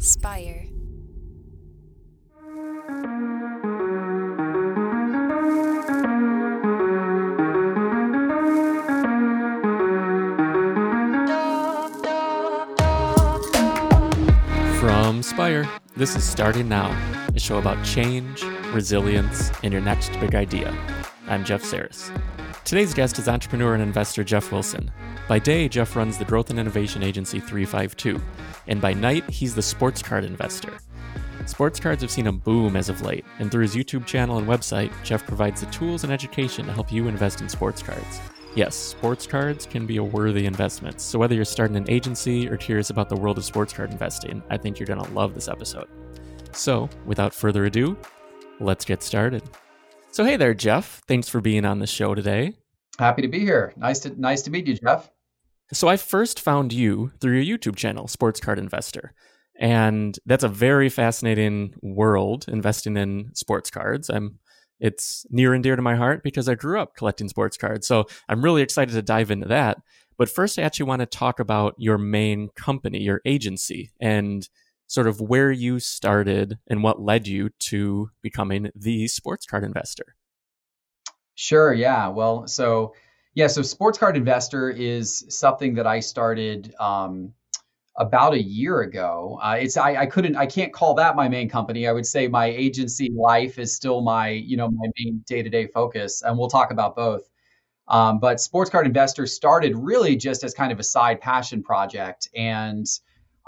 [0.00, 0.64] Spire.
[14.78, 16.90] From Spire, this is Starting Now,
[17.34, 20.72] a show about change, resilience, and your next big idea.
[21.26, 22.12] I'm Jeff Saris.
[22.68, 24.90] Today's guest is entrepreneur and investor Jeff Wilson.
[25.26, 28.20] By day, Jeff runs the growth and innovation agency 352,
[28.66, 30.76] and by night, he's the sports card investor.
[31.46, 34.46] Sports cards have seen a boom as of late, and through his YouTube channel and
[34.46, 38.20] website, Jeff provides the tools and education to help you invest in sports cards.
[38.54, 42.58] Yes, sports cards can be a worthy investment, so whether you're starting an agency or
[42.58, 45.48] curious about the world of sports card investing, I think you're going to love this
[45.48, 45.88] episode.
[46.52, 47.96] So, without further ado,
[48.60, 49.42] let's get started.
[50.10, 51.02] So, hey there, Jeff.
[51.06, 52.54] Thanks for being on the show today.
[52.98, 53.72] Happy to be here.
[53.76, 55.10] Nice to nice to meet you, Jeff.
[55.72, 59.12] So I first found you through your YouTube channel, Sports Card Investor.
[59.60, 64.08] And that's a very fascinating world, investing in sports cards.
[64.08, 64.38] I'm
[64.80, 67.86] it's near and dear to my heart because I grew up collecting sports cards.
[67.86, 69.78] So I'm really excited to dive into that.
[70.16, 74.48] But first I actually want to talk about your main company, your agency, and
[74.86, 80.14] sort of where you started and what led you to becoming the sports card investor.
[81.40, 82.08] Sure, yeah.
[82.08, 82.94] Well, so
[83.34, 87.32] yeah, so Sports Card Investor is something that I started um,
[87.96, 89.38] about a year ago.
[89.42, 91.86] Uh, it's I, I couldn't I can't call that my main company.
[91.88, 95.50] I would say my agency life is still my you know my main day to
[95.50, 97.22] day focus, and we'll talk about both.
[97.88, 102.28] Um, but Sports Card Investor started really just as kind of a side passion project,
[102.36, 102.86] and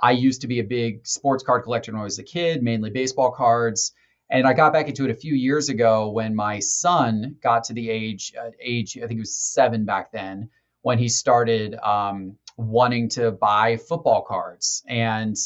[0.03, 2.91] I used to be a big sports card collector when I was a kid, mainly
[2.91, 3.93] baseball cards.
[4.31, 7.73] And I got back into it a few years ago when my son got to
[7.73, 10.51] the age, uh, age I think he was seven back then,
[10.83, 14.85] when he started um, wanting to buy football cards.
[14.87, 15.37] And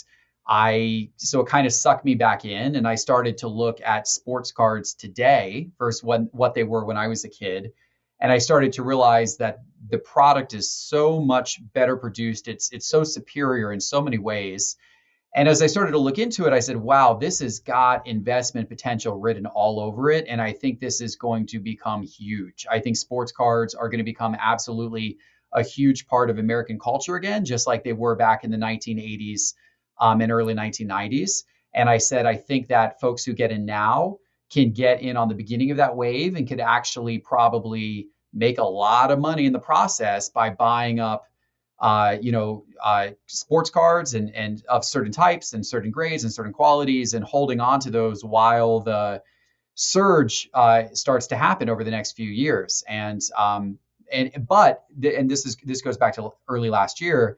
[0.47, 4.07] I, so it kind of sucked me back in, and I started to look at
[4.07, 7.73] sports cards today versus what they were when I was a kid.
[8.21, 12.49] And I started to realize that the product is so much better produced.
[12.49, 14.77] It's it's so superior in so many ways
[15.35, 18.69] and as I started to look into it, I said, wow, this has got investment
[18.69, 20.27] potential written all over it.
[20.29, 22.67] And I think this is going to become huge.
[22.71, 25.19] I think sports cards are going to become absolutely
[25.53, 29.55] a huge part of American culture again, just like they were back in the 1980s
[30.01, 31.43] um, and early 1990s.
[31.75, 34.19] And I said, I think that folks who get in now
[34.53, 38.65] can get in on the beginning of that wave and could actually probably make a
[38.65, 41.25] lot of money in the process by buying up
[41.85, 46.33] uh, you know, uh, sports cards and and of certain types and certain grades and
[46.33, 49.23] certain qualities, and holding on to those while the
[49.75, 52.83] surge uh, starts to happen over the next few years.
[52.89, 53.79] And um,
[54.11, 57.37] and but and this is this goes back to early last year,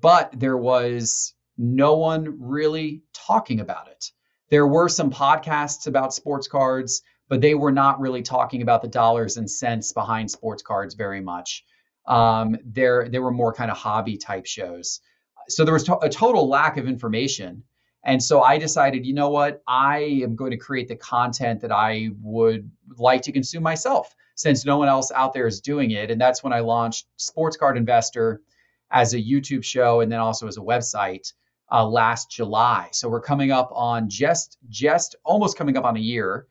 [0.00, 4.12] but there was no one really talking about it.
[4.50, 8.88] There were some podcasts about sports cards, but they were not really talking about the
[8.88, 11.64] dollars and cents behind sports cards very much
[12.06, 15.00] um, there there were more kind of hobby type shows.
[15.48, 17.62] So there was to- a total lack of information.
[18.06, 19.62] And so I decided, you know what?
[19.66, 24.64] I am going to create the content that I would like to consume myself since
[24.64, 26.10] no one else out there is doing it.
[26.10, 28.42] And that's when I launched Sports Card Investor
[28.90, 31.32] as a YouTube show and then also as a website
[31.72, 32.88] uh, last July.
[32.92, 36.46] So we're coming up on just just almost coming up on a year.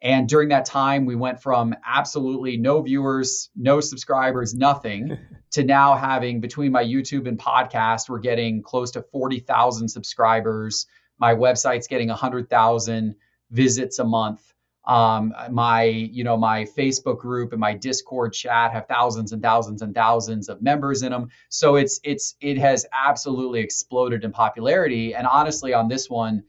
[0.00, 5.18] And during that time, we went from absolutely no viewers, no subscribers, nothing,
[5.52, 10.86] to now having between my YouTube and podcast, we're getting close to 40,000 subscribers.
[11.18, 13.14] My website's getting 100,000
[13.50, 14.40] visits a month.
[14.86, 19.82] Um, my, you know, my Facebook group and my Discord chat have thousands and thousands
[19.82, 21.28] and thousands of members in them.
[21.50, 25.14] So it's it's it has absolutely exploded in popularity.
[25.14, 26.44] And honestly, on this one,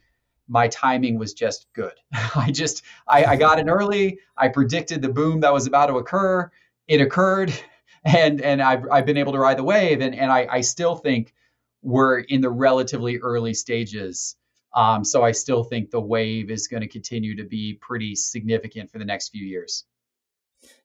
[0.49, 1.93] my timing was just good.
[2.35, 4.19] I just I, I, got in early.
[4.37, 6.51] I predicted the boom that was about to occur.
[6.87, 7.53] It occurred,
[8.03, 10.01] and and I've I've been able to ride the wave.
[10.01, 11.33] And and I, I still think
[11.81, 14.35] we're in the relatively early stages.
[14.75, 18.91] Um, so I still think the wave is going to continue to be pretty significant
[18.91, 19.85] for the next few years.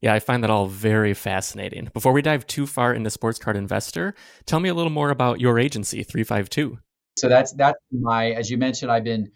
[0.00, 1.90] Yeah, I find that all very fascinating.
[1.92, 4.14] Before we dive too far into Sports Card Investor,
[4.46, 6.78] tell me a little more about your agency, 352.
[7.16, 9.30] So that's that's my as you mentioned, I've been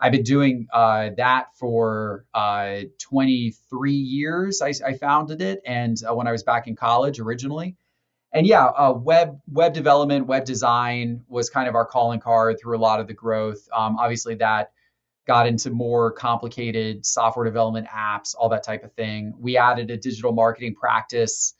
[0.00, 4.62] I've been doing uh, that for uh, 23 years.
[4.62, 7.76] I, I, founded it, and uh, when I was back in college originally,
[8.32, 12.76] and yeah, uh, web web development, web design was kind of our calling card through
[12.76, 13.68] a lot of the growth.
[13.74, 14.70] Um, obviously, that
[15.26, 19.34] got into more complicated software development apps, all that type of thing.
[19.38, 21.54] We added a digital marketing practice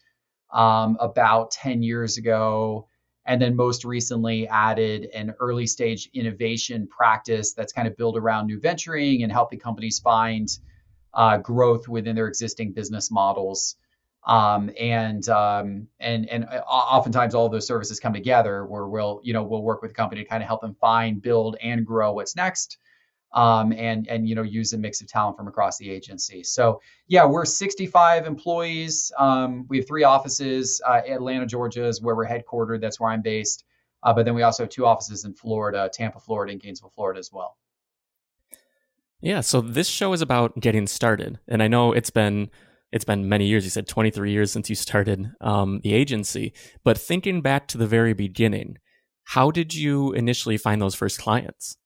[0.52, 2.88] um, about 10 years ago
[3.28, 8.46] and then most recently added an early stage innovation practice that's kind of built around
[8.46, 10.48] new venturing and helping companies find
[11.12, 13.76] uh, growth within their existing business models.
[14.26, 19.20] Um, and um, and and uh, oftentimes all of those services come together where we'll
[19.22, 21.86] you know we'll work with the company to kind of help them find, build, and
[21.86, 22.78] grow what's next
[23.32, 26.42] um, and and you know use a mix of talent from across the agency.
[26.42, 29.12] So yeah, we're 65 employees.
[29.18, 30.80] Um, we have three offices.
[30.86, 32.80] Uh, Atlanta, Georgia is where we're headquartered.
[32.80, 33.64] That's where I'm based.
[34.02, 37.18] Uh, but then we also have two offices in Florida, Tampa, Florida, and Gainesville, Florida
[37.18, 37.56] as well.
[39.20, 39.40] Yeah.
[39.40, 42.50] So this show is about getting started, and I know it's been
[42.92, 43.64] it's been many years.
[43.64, 46.54] You said 23 years since you started um, the agency.
[46.84, 48.78] But thinking back to the very beginning,
[49.24, 51.76] how did you initially find those first clients?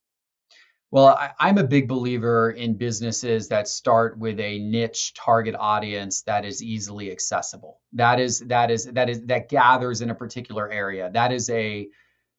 [0.93, 6.21] Well, I, am a big believer in businesses that start with a niche target audience
[6.25, 7.81] that is easily accessible.
[7.95, 11.11] That is that is that is that gathers in a particular area.
[11.11, 11.89] That is a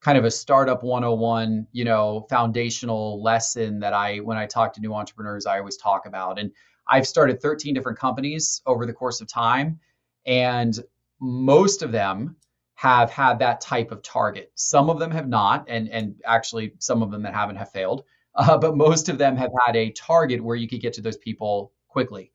[0.02, 4.82] kind of a startup 101, you know, foundational lesson that I when I talk to
[4.82, 6.38] new entrepreneurs, I always talk about.
[6.38, 6.52] And
[6.88, 9.80] I've started 13 different companies over the course of time,
[10.28, 10.78] and
[11.20, 12.36] most of them
[12.76, 14.52] have had that type of target.
[14.54, 18.04] Some of them have not, and and actually some of them that haven't have failed
[18.36, 21.18] uh, but most of them have had a target where you could get to those
[21.18, 22.32] people quickly.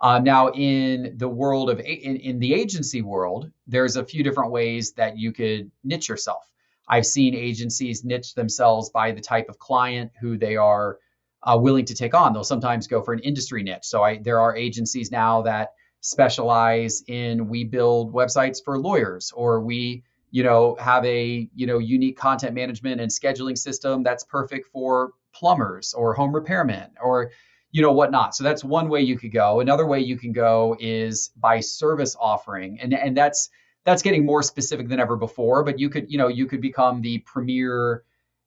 [0.00, 4.50] Uh, now, in the world of in, in the agency world, there's a few different
[4.50, 6.50] ways that you could niche yourself.
[6.88, 10.98] I've seen agencies niche themselves by the type of client who they are
[11.42, 12.32] uh, willing to take on.
[12.32, 13.84] They'll sometimes go for an industry niche.
[13.84, 19.60] So I, there are agencies now that specialize in we build websites for lawyers, or
[19.60, 24.66] we you know have a you know unique content management and scheduling system that's perfect
[24.72, 27.30] for plumbers or home repairmen or
[27.70, 28.34] you know whatnot.
[28.34, 29.60] So that's one way you could go.
[29.60, 32.78] Another way you can go is by service offering.
[32.80, 33.50] And and that's
[33.84, 37.00] that's getting more specific than ever before but you could you know you could become
[37.02, 38.02] the premier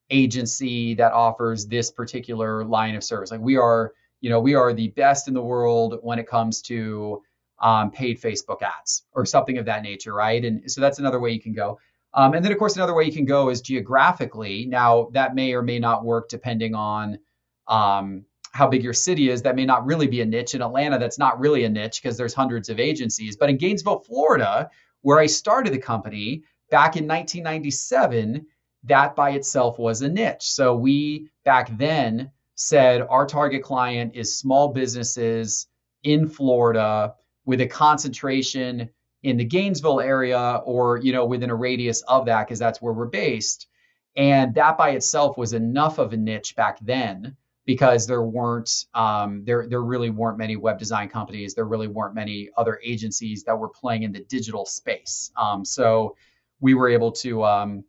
[0.10, 3.32] agency that offers this particular line of service.
[3.32, 6.62] Like we are you know we are the best in the world when it comes
[6.64, 7.22] to
[7.62, 10.44] um, paid facebook ads or something of that nature right?
[10.44, 11.78] And so that's another way you can go
[12.14, 14.66] um, and then, of course, another way you can go is geographically.
[14.66, 17.20] Now, that may or may not work depending on
[17.68, 19.44] um, how big your city is.
[19.44, 20.56] That may not really be a niche.
[20.56, 23.38] In Atlanta, that's not really a niche because there's hundreds of agencies.
[23.38, 24.70] But in Gainesville, Florida,
[25.02, 28.46] where I started the company back in 1997,
[28.84, 30.42] that by itself was a niche.
[30.42, 35.68] So we back then said our target client is small businesses
[36.04, 37.14] in Florida
[37.46, 38.90] with a concentration
[39.24, 42.94] in the Gainesville area or you know within a radius of that because that's where
[42.94, 43.68] we're based.
[44.16, 49.44] And that by itself was enough of a niche back then because there weren't um,
[49.46, 51.54] there there really weren't many web design companies.
[51.54, 55.32] There really weren't many other agencies that were playing in the digital space.
[55.38, 56.16] Um, so
[56.60, 57.84] we were able to um,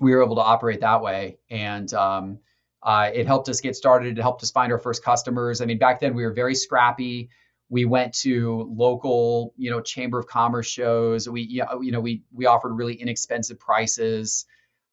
[0.00, 1.38] we were able to operate that way.
[1.50, 2.38] And um,
[2.82, 4.18] uh, it helped us get started.
[4.18, 5.60] It helped us find our first customers.
[5.60, 7.28] I mean back then we were very scrappy
[7.74, 11.28] we went to local, you know, chamber of commerce shows.
[11.28, 14.46] We, you know, we we offered really inexpensive prices,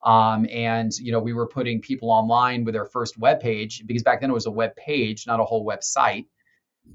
[0.03, 4.01] um, and you know, we were putting people online with their first web page because
[4.01, 6.25] back then it was a web page, not a whole website.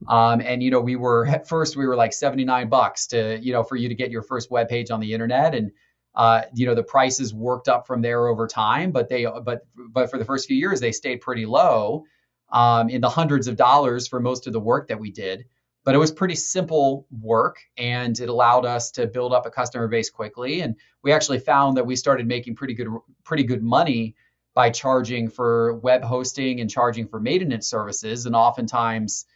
[0.08, 3.52] Um, and you know, we were at first we were like 79 bucks to, you
[3.52, 5.70] know, for you to get your first web page on the internet, and
[6.16, 10.10] uh, you know, the prices worked up from there over time, but they, but but
[10.10, 12.02] for the first few years they stayed pretty low,
[12.50, 15.44] um, in the hundreds of dollars for most of the work that we did
[15.86, 19.86] but it was pretty simple work and it allowed us to build up a customer
[19.86, 20.60] base quickly.
[20.60, 20.74] And
[21.04, 22.88] we actually found that we started making pretty good
[23.22, 24.16] pretty good money
[24.52, 28.26] by charging for web hosting and charging for maintenance services.
[28.26, 29.26] And oftentimes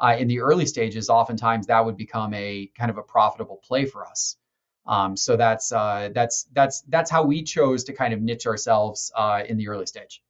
[0.00, 3.84] uh, in the early stages oftentimes that would become a kind of a profitable play
[3.84, 4.36] for us.
[4.86, 9.12] Um, so that's uh, that's that's that's how we chose to kind of niche ourselves
[9.16, 10.20] uh, in the early stage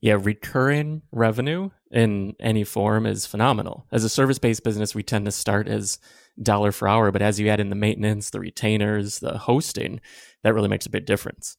[0.00, 3.86] yeah, recurring revenue in any form is phenomenal.
[3.92, 5.98] As a service based business, we tend to start as
[6.42, 10.00] dollar for hour, but as you add in the maintenance, the retainers, the hosting,
[10.42, 11.56] that really makes a big difference.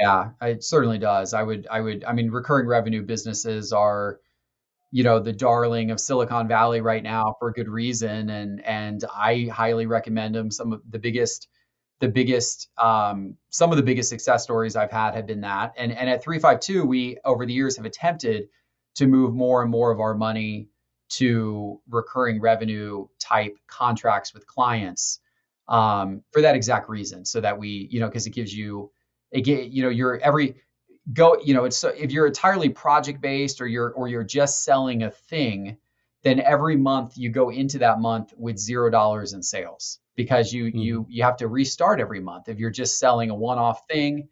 [0.00, 1.34] Yeah, it certainly does.
[1.34, 4.20] I would, I would, I mean, recurring revenue businesses are,
[4.92, 9.48] you know, the darling of Silicon Valley right now for good reason, and and I
[9.52, 10.50] highly recommend them.
[10.50, 11.48] Some of the biggest
[12.00, 15.74] the biggest um, some of the biggest success stories I've had have been that.
[15.76, 18.48] And and at 352, we over the years have attempted
[18.96, 20.68] to move more and more of our money
[21.10, 25.20] to recurring revenue type contracts with clients
[25.68, 28.90] um, for that exact reason, so that we, you know, because it gives you,
[29.30, 30.56] it you know, you're every
[31.12, 34.64] go, you know, it's so if you're entirely project based or you're or you're just
[34.64, 35.76] selling a thing,
[36.22, 40.66] then every month you go into that month with zero dollars in sales because you
[40.66, 40.78] mm-hmm.
[40.78, 44.28] you you have to restart every month if you're just selling a one-off thing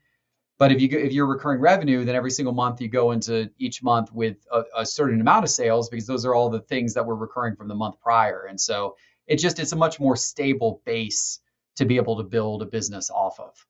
[0.58, 3.82] but if you if you're recurring revenue then every single month you go into each
[3.82, 7.06] month with a, a certain amount of sales because those are all the things that
[7.06, 10.82] were recurring from the month prior and so it just it's a much more stable
[10.84, 11.40] base
[11.76, 13.66] to be able to build a business off of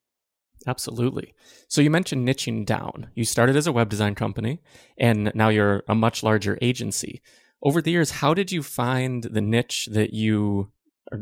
[0.67, 1.35] Absolutely.
[1.69, 3.11] So you mentioned niching down.
[3.15, 4.61] You started as a web design company
[4.99, 7.23] and now you're a much larger agency.
[7.63, 10.73] Over the years, how did you find the niche that you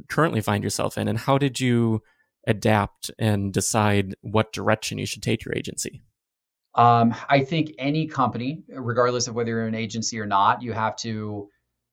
[0.08, 2.02] currently find yourself in and how did you
[2.46, 6.02] adapt and decide what direction you should take your agency?
[6.74, 10.94] Um, I think any company, regardless of whether you're an agency or not, you have
[10.96, 11.48] to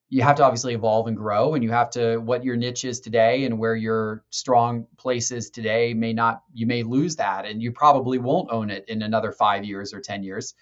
[0.10, 3.00] you have to obviously evolve and grow and you have to what your niche is
[3.00, 7.64] today and where your strong place is today may not you may lose that and
[7.64, 10.54] you probably won't own it in another 5 years or 10 years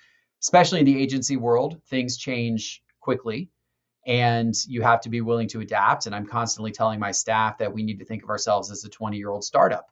[0.42, 3.50] especially in the agency world things change quickly
[4.06, 7.74] and you have to be willing to adapt and i'm constantly telling my staff that
[7.74, 9.88] we need to think of ourselves as a 20 year old startup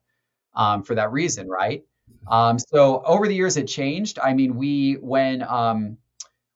[0.55, 1.83] um, for that reason right
[2.27, 5.97] um, so over the years it changed i mean we when um,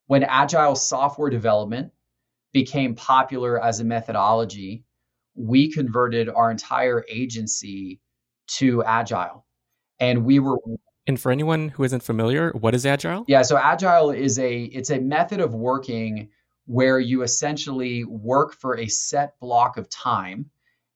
[0.07, 1.91] when agile software development
[2.53, 4.85] became popular as a methodology,
[5.35, 7.99] we converted our entire agency
[8.47, 9.45] to Agile.
[9.99, 10.57] And we were
[11.05, 13.25] and for anyone who isn't familiar, what is Agile?
[13.27, 16.29] Yeah, so Agile is a it's a method of working
[16.65, 20.49] where you essentially work for a set block of time,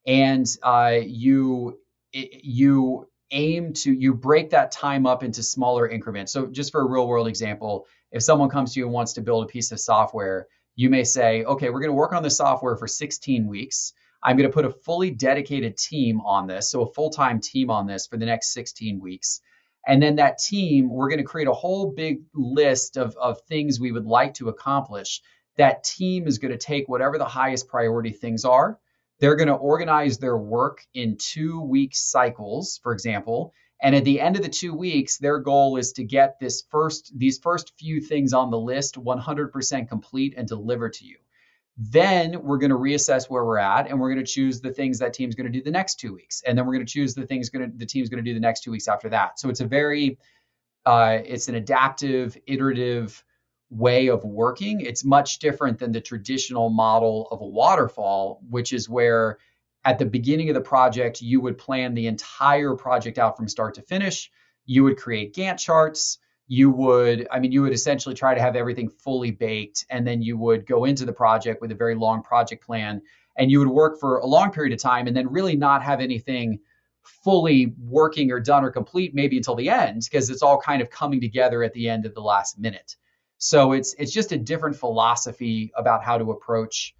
[0.05, 1.79] and uh, you
[2.13, 6.31] you aim to you break that time up into smaller increments.
[6.31, 9.21] So just for a real world example, if someone comes to you and wants to
[9.21, 12.29] build a piece of software, you may say, okay, we're going to work on the
[12.29, 13.93] software for 16 weeks.
[14.23, 17.69] I'm going to put a fully dedicated team on this, so a full time team
[17.69, 19.41] on this for the next 16 weeks.
[19.87, 23.79] And then that team, we're going to create a whole big list of, of things
[23.79, 25.21] we would like to accomplish.
[25.57, 28.79] That team is going to take whatever the highest priority things are.
[29.19, 34.19] They're going to organize their work in two week cycles, for example, and at the
[34.19, 38.01] end of the two weeks, their goal is to get this first, these first few
[38.01, 41.17] things on the list 100% complete and deliver to you.
[41.77, 44.97] Then we're going to reassess where we're at, and we're going to choose the things
[44.97, 47.13] that team's going to do the next two weeks, and then we're going to choose
[47.13, 49.39] the things going to the team's going to do the next two weeks after that.
[49.39, 50.17] So it's a very,
[50.87, 53.23] uh, it's an adaptive, iterative
[53.69, 54.81] way of working.
[54.81, 59.37] It's much different than the traditional model of a waterfall, which is where
[59.85, 63.73] at the beginning of the project, you would plan the entire project out from start
[63.75, 64.31] to finish.
[64.65, 66.19] You would create Gantt charts.
[66.47, 69.85] You would, I mean, you would essentially try to have everything fully baked.
[69.89, 73.01] And then you would go into the project with a very long project plan.
[73.37, 76.01] And you would work for a long period of time and then really not have
[76.01, 76.59] anything
[77.03, 80.89] fully working or done or complete maybe until the end because it's all kind of
[80.89, 82.95] coming together at the end of the last minute.
[83.37, 86.95] So it's it's just a different philosophy about how to approach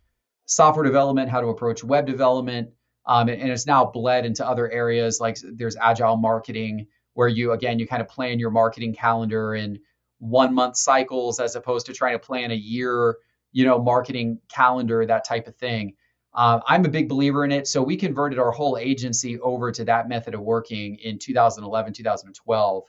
[0.46, 2.70] software development, how to approach web development,
[3.06, 7.54] um, and, and, it's now bled into other areas like there's agile marketing, where you
[7.54, 9.80] again you kind of plan your marketing calendar in
[10.20, 13.18] one month cycles as opposed to trying to plan a year,
[13.52, 15.94] you know, marketing calendar, that type of thing.
[16.34, 17.68] Uh, I'm a big believer in it.
[17.68, 22.84] So we converted our whole agency over to that method of working in 2011, 2012.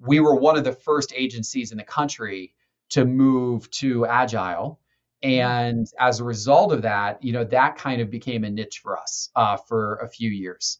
[0.00, 2.54] We were one of the first agencies in the country
[2.90, 4.80] to move to agile.
[5.22, 8.98] And as a result of that, you know, that kind of became a niche for
[8.98, 10.78] us uh, for a few years.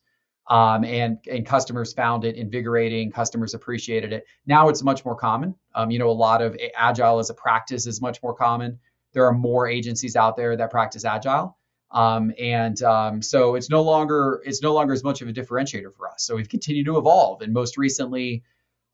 [0.49, 3.13] Um, and and customers found it invigorating.
[3.13, 4.25] Customers appreciated it.
[4.47, 5.55] Now it's much more common.
[5.75, 8.79] Um, you know, a lot of agile as a practice is much more common.
[9.13, 11.59] There are more agencies out there that practice agile,
[11.91, 15.95] um, and um, so it's no longer it's no longer as much of a differentiator
[15.95, 16.25] for us.
[16.25, 18.43] So we've continued to evolve, and most recently,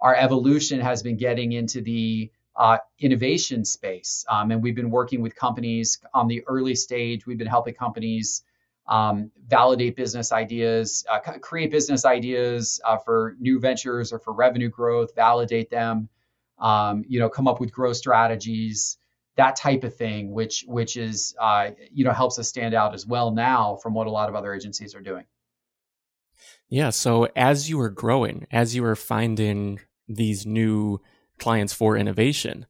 [0.00, 4.24] our evolution has been getting into the uh, innovation space.
[4.28, 7.26] Um, and we've been working with companies on the early stage.
[7.26, 8.42] We've been helping companies
[8.86, 14.68] um, validate business ideas, uh, create business ideas uh, for new ventures or for revenue
[14.68, 16.08] growth, validate them,
[16.58, 18.98] um, you know, come up with growth strategies,
[19.36, 23.06] that type of thing, which which is uh, you know helps us stand out as
[23.06, 25.24] well now from what a lot of other agencies are doing.
[26.68, 26.90] Yeah.
[26.90, 31.00] So as you were growing, as you were finding these new
[31.38, 32.66] clients for innovation.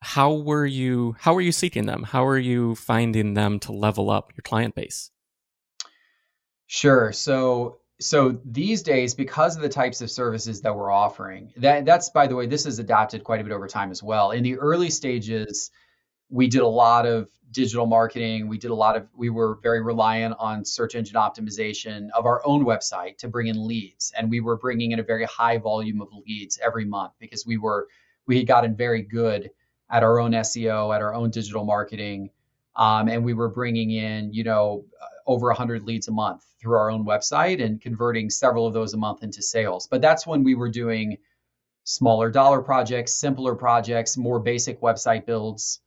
[0.00, 2.02] How were you how were you seeking them?
[2.02, 5.10] How are you finding them to level up your client base?
[6.66, 7.12] Sure.
[7.12, 12.10] So so these days because of the types of services that we're offering that that's
[12.10, 14.32] by the way this has adapted quite a bit over time as well.
[14.32, 15.70] In the early stages
[16.30, 19.80] we did a lot of digital marketing we did a lot of we were very
[19.80, 24.40] reliant on search engine optimization of our own website to bring in leads and we
[24.40, 27.86] were bringing in a very high volume of leads every month because we were
[28.26, 29.50] we had gotten very good
[29.90, 32.28] at our own SEO at our own digital marketing
[32.74, 34.84] um, and we were bringing in you know
[35.26, 38.96] over 100 leads a month through our own website and converting several of those a
[38.96, 39.86] month into sales.
[39.86, 41.18] But that's when we were doing
[41.84, 45.80] smaller dollar projects, simpler projects, more basic website builds.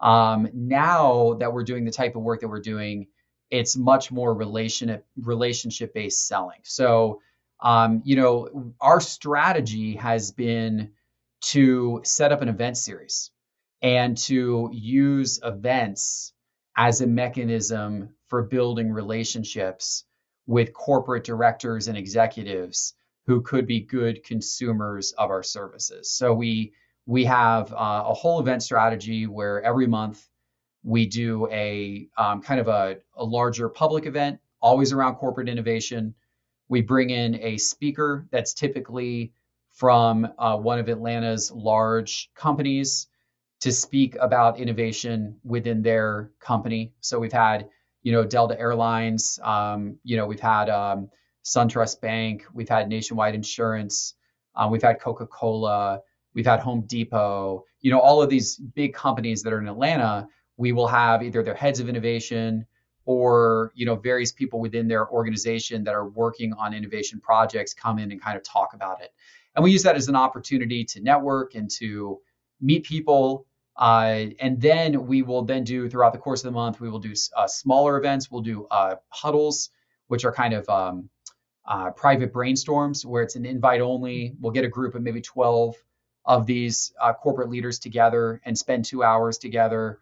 [0.00, 3.06] Um, now that we're doing the type of work that we're doing,
[3.50, 6.60] it's much more relation relationship based selling.
[6.64, 7.20] So,
[7.60, 10.92] um, you know, our strategy has been
[11.42, 13.30] to set up an event series
[13.82, 16.32] and to use events
[16.76, 20.04] as a mechanism for building relationships
[20.46, 22.94] with corporate directors and executives
[23.26, 26.10] who could be good consumers of our services.
[26.10, 26.72] So we
[27.06, 30.26] we have uh, a whole event strategy where every month
[30.82, 36.14] we do a um, kind of a, a larger public event, always around corporate innovation.
[36.68, 39.32] We bring in a speaker that's typically
[39.72, 43.08] from uh, one of Atlanta's large companies
[43.60, 46.92] to speak about innovation within their company.
[47.00, 47.68] So we've had,
[48.02, 51.08] you know, Delta Airlines, um, you know, we've had um,
[51.44, 54.14] SunTrust Bank, we've had Nationwide Insurance,
[54.54, 56.00] um, we've had Coca Cola,
[56.34, 60.28] we've had Home Depot, you know, all of these big companies that are in Atlanta.
[60.56, 62.66] We will have either their heads of innovation
[63.06, 67.98] or you know various people within their organization that are working on innovation projects come
[67.98, 69.12] in and kind of talk about it
[69.54, 72.18] and we use that as an opportunity to network and to
[72.62, 76.80] meet people uh, and then we will then do throughout the course of the month,
[76.80, 78.30] we will do uh, smaller events.
[78.30, 79.70] We'll do uh, huddles,
[80.06, 81.08] which are kind of um,
[81.66, 84.34] uh, private brainstorms where it's an invite only.
[84.40, 85.74] We'll get a group of maybe 12
[86.24, 89.98] of these uh, corporate leaders together and spend two hours together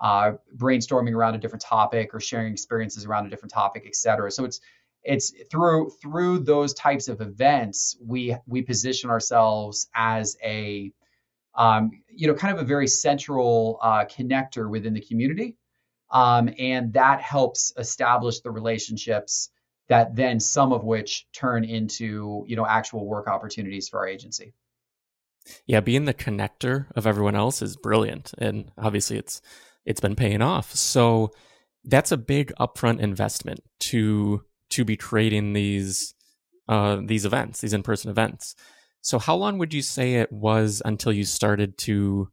[0.00, 4.30] uh, brainstorming around a different topic or sharing experiences around a different topic, et cetera.
[4.30, 4.60] So it's
[5.02, 10.92] it's through through those types of events we we position ourselves as a
[11.54, 15.56] um, you know, kind of a very central uh, connector within the community.
[16.10, 19.50] Um, and that helps establish the relationships
[19.88, 24.54] that then some of which turn into, you know, actual work opportunities for our agency.
[25.66, 28.32] Yeah, being the connector of everyone else is brilliant.
[28.38, 29.40] And obviously it's
[29.84, 30.74] it's been paying off.
[30.74, 31.32] So
[31.84, 36.14] that's a big upfront investment to to be creating these
[36.68, 38.54] uh, these events, these in-person events.
[39.02, 42.28] So how long would you say it was until you started to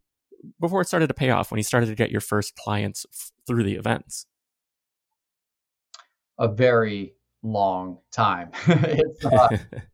[0.59, 3.31] before it started to pay off when you started to get your first clients f-
[3.45, 4.25] through the events?
[6.39, 8.51] A very long time.
[8.67, 9.57] uh,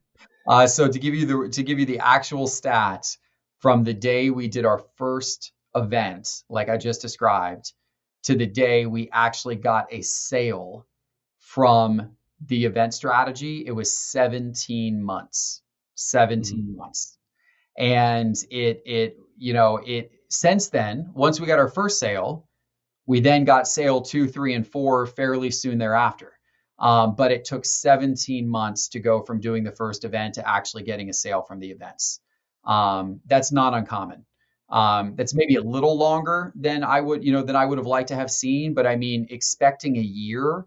[0.47, 3.17] uh, so to give you the to give you the actual stats
[3.59, 7.73] from the day we did our first event, like I just described,
[8.23, 10.85] to the day we actually got a sale
[11.39, 15.61] from the event strategy, it was 17 months.
[15.95, 16.77] 17 mm-hmm.
[16.77, 17.17] months.
[17.77, 22.47] And it it you know it since then once we got our first sale,
[23.05, 26.33] we then got sale two, three, and four fairly soon thereafter.
[26.79, 30.83] Um, but it took 17 months to go from doing the first event to actually
[30.83, 32.19] getting a sale from the events.
[32.65, 34.25] Um, that's not uncommon.
[34.69, 37.87] Um, that's maybe a little longer than I would, you know, than I would have
[37.87, 38.73] liked to have seen.
[38.73, 40.65] But I mean, expecting a year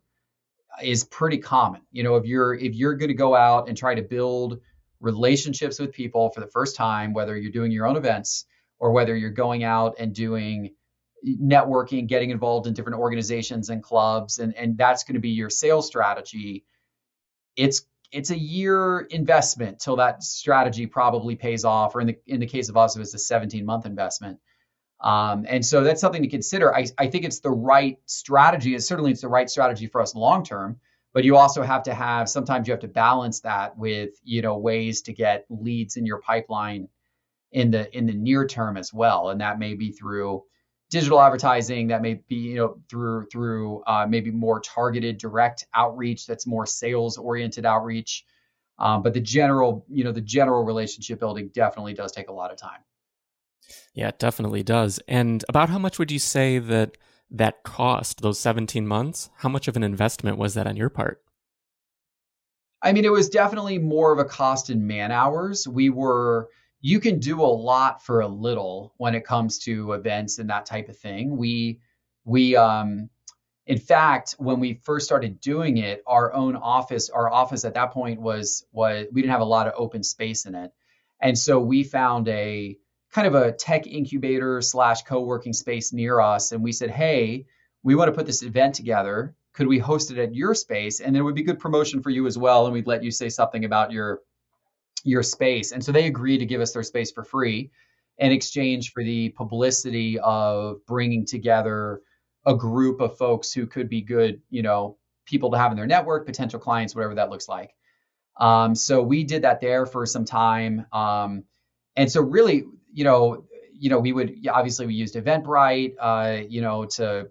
[0.82, 1.82] is pretty common.
[1.92, 4.60] You know, if you're if you're going to go out and try to build
[5.00, 8.46] relationships with people for the first time, whether you're doing your own events
[8.78, 10.74] or whether you're going out and doing
[11.26, 15.50] networking, getting involved in different organizations and clubs, and, and that's going to be your
[15.50, 16.64] sales strategy.
[17.56, 22.40] It's it's a year investment till that strategy probably pays off, or in the in
[22.40, 24.38] the case of us, it was a 17 month investment.
[25.00, 26.74] Um, and so that's something to consider.
[26.74, 30.14] I, I think it's the right strategy, and certainly it's the right strategy for us
[30.14, 30.78] long term
[31.12, 34.56] but you also have to have sometimes you have to balance that with you know
[34.56, 36.88] ways to get leads in your pipeline
[37.52, 40.42] in the in the near term as well and that may be through
[40.90, 46.26] digital advertising that may be you know through through uh, maybe more targeted direct outreach
[46.26, 48.24] that's more sales oriented outreach
[48.79, 52.50] um, but the general you know the general relationship building definitely does take a lot
[52.50, 52.81] of time
[53.94, 56.96] yeah it definitely does and about how much would you say that
[57.31, 61.22] that cost, those 17 months, how much of an investment was that on your part?
[62.83, 65.68] I mean, it was definitely more of a cost in man hours.
[65.68, 66.48] We were,
[66.80, 70.66] you can do a lot for a little when it comes to events and that
[70.66, 71.36] type of thing.
[71.36, 71.80] We,
[72.24, 73.10] we, um,
[73.66, 77.92] in fact, when we first started doing it, our own office, our office at that
[77.92, 80.72] point was, was, we didn't have a lot of open space in it.
[81.20, 82.78] And so we found a,
[83.12, 87.44] kind of a tech incubator slash co-working space near us and we said hey
[87.82, 91.14] we want to put this event together could we host it at your space and
[91.14, 93.28] then it would be good promotion for you as well and we'd let you say
[93.28, 94.20] something about your
[95.04, 97.70] your space and so they agreed to give us their space for free
[98.18, 102.02] in exchange for the publicity of bringing together
[102.46, 104.96] a group of folks who could be good you know
[105.30, 107.74] people to have in their network, potential clients, whatever that looks like.
[108.38, 110.86] Um, so we did that there for some time.
[110.92, 111.44] Um,
[111.96, 116.60] and so really, you know, you know, we would obviously we used Eventbrite, uh, you
[116.60, 117.28] know, to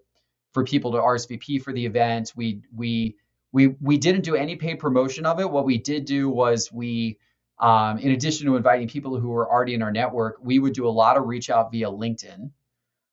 [0.53, 2.33] for people to RSVP for the event.
[2.35, 3.15] We we
[3.51, 5.49] we we didn't do any paid promotion of it.
[5.49, 7.19] What we did do was we
[7.59, 10.87] um, in addition to inviting people who were already in our network, we would do
[10.87, 12.51] a lot of reach out via LinkedIn,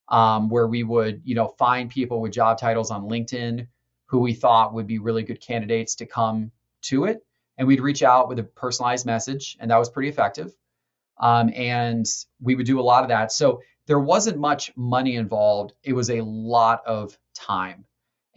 [0.08, 3.66] um, where we would, you know, find people with job titles on LinkedIn
[4.06, 7.24] who we thought would be really good candidates to come to it,
[7.58, 10.52] and we'd reach out with a personalized message, and that was pretty effective.
[11.18, 12.06] Um, and
[12.40, 13.32] we would do a lot of that.
[13.32, 15.72] So there wasn't much money involved.
[15.82, 17.84] It was a lot of time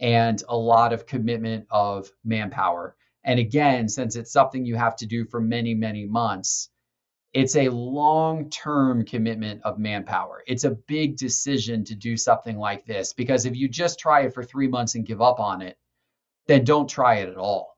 [0.00, 2.96] and a lot of commitment of manpower.
[3.24, 6.70] And again, since it's something you have to do for many, many months,
[7.32, 10.42] it's a long term commitment of manpower.
[10.46, 14.34] It's a big decision to do something like this because if you just try it
[14.34, 15.78] for three months and give up on it,
[16.46, 17.76] then don't try it at all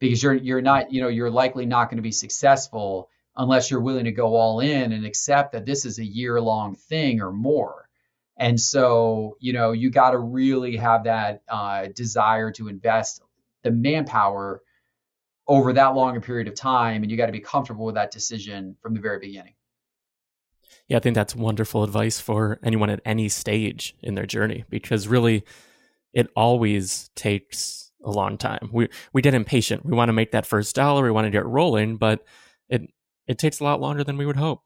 [0.00, 3.80] because you're you're not you know you're likely not going to be successful unless you're
[3.80, 7.30] willing to go all in and accept that this is a year long thing or
[7.30, 7.88] more
[8.36, 13.22] and so you know you got to really have that uh, desire to invest
[13.62, 14.62] the manpower
[15.50, 18.12] over that long a period of time and you got to be comfortable with that
[18.12, 19.52] decision from the very beginning.
[20.86, 25.08] Yeah i think that's wonderful advice for anyone at any stage in their journey because
[25.08, 25.44] really
[26.12, 28.70] it always takes a long time.
[28.72, 29.84] We we get impatient.
[29.84, 32.24] We want to make that first dollar we want to get rolling but
[32.68, 32.82] it
[33.26, 34.62] it takes a lot longer than we would hope.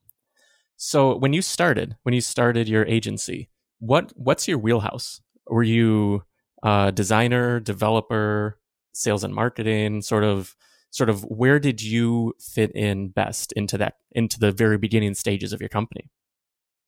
[0.77, 5.23] So when you started when you started your agency what what's your wheelhouse?
[5.47, 6.25] Were you
[6.63, 8.59] a designer developer
[8.93, 10.57] sales and marketing sort of
[10.95, 15.53] sort of where did you fit in best into that into the very beginning stages
[15.53, 16.09] of your company?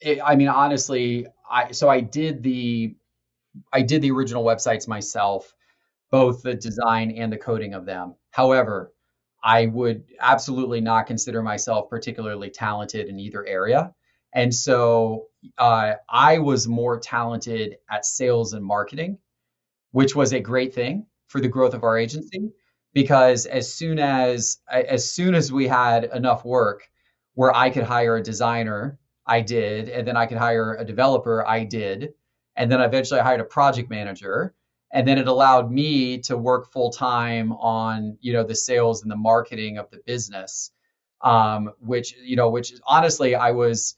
[0.01, 2.95] It, i mean honestly i so i did the
[3.73, 5.53] i did the original websites myself
[6.13, 8.15] both the design and the coding of them.
[8.31, 8.93] However
[9.43, 13.93] i would absolutely not consider myself particularly talented in either area.
[14.33, 15.27] And so
[15.59, 19.19] uh, i was more talented at sales and marketing
[19.91, 22.53] which was a great thing for the growth of our agency
[22.97, 26.89] because as soon as as soon as we had enough work
[27.35, 31.47] where I could hire a designer, I did, and then I could hire a developer,
[31.47, 32.15] I did,
[32.57, 34.55] and then eventually I hired a project manager,
[34.91, 39.11] and then it allowed me to work full time on you know the sales and
[39.11, 40.71] the marketing of the business,
[41.21, 43.95] um, which you know which honestly I was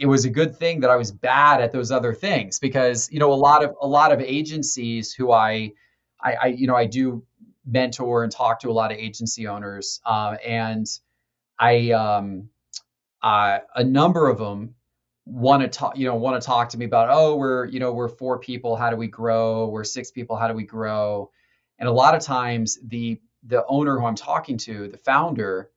[0.00, 3.20] it was a good thing that I was bad at those other things because you
[3.20, 5.74] know a lot of a lot of agencies who I
[6.20, 7.24] I, I you know I do
[7.66, 10.86] mentor and talk to a lot of agency owners, uh, and
[11.58, 12.48] I um,
[13.22, 14.74] uh, a number of them
[15.26, 17.92] want to talk you know want to talk to me about oh we're you know
[17.92, 19.68] we're four people how do we grow?
[19.68, 21.30] We're six people how do we grow?
[21.78, 25.70] And a lot of times the the owner who i'm talking to the founder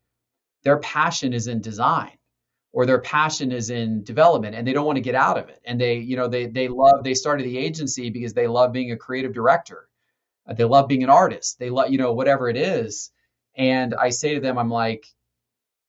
[0.64, 2.12] their passion is in design
[2.72, 5.62] or their passion is in development and they don't want to get out of it.
[5.66, 8.92] And they you know they they love they started the agency because they love being
[8.92, 9.90] a creative director
[10.48, 11.60] Uh, they love being an artist.
[11.60, 13.12] They love, you know, whatever it is.
[13.56, 15.06] And I say to them, I'm like,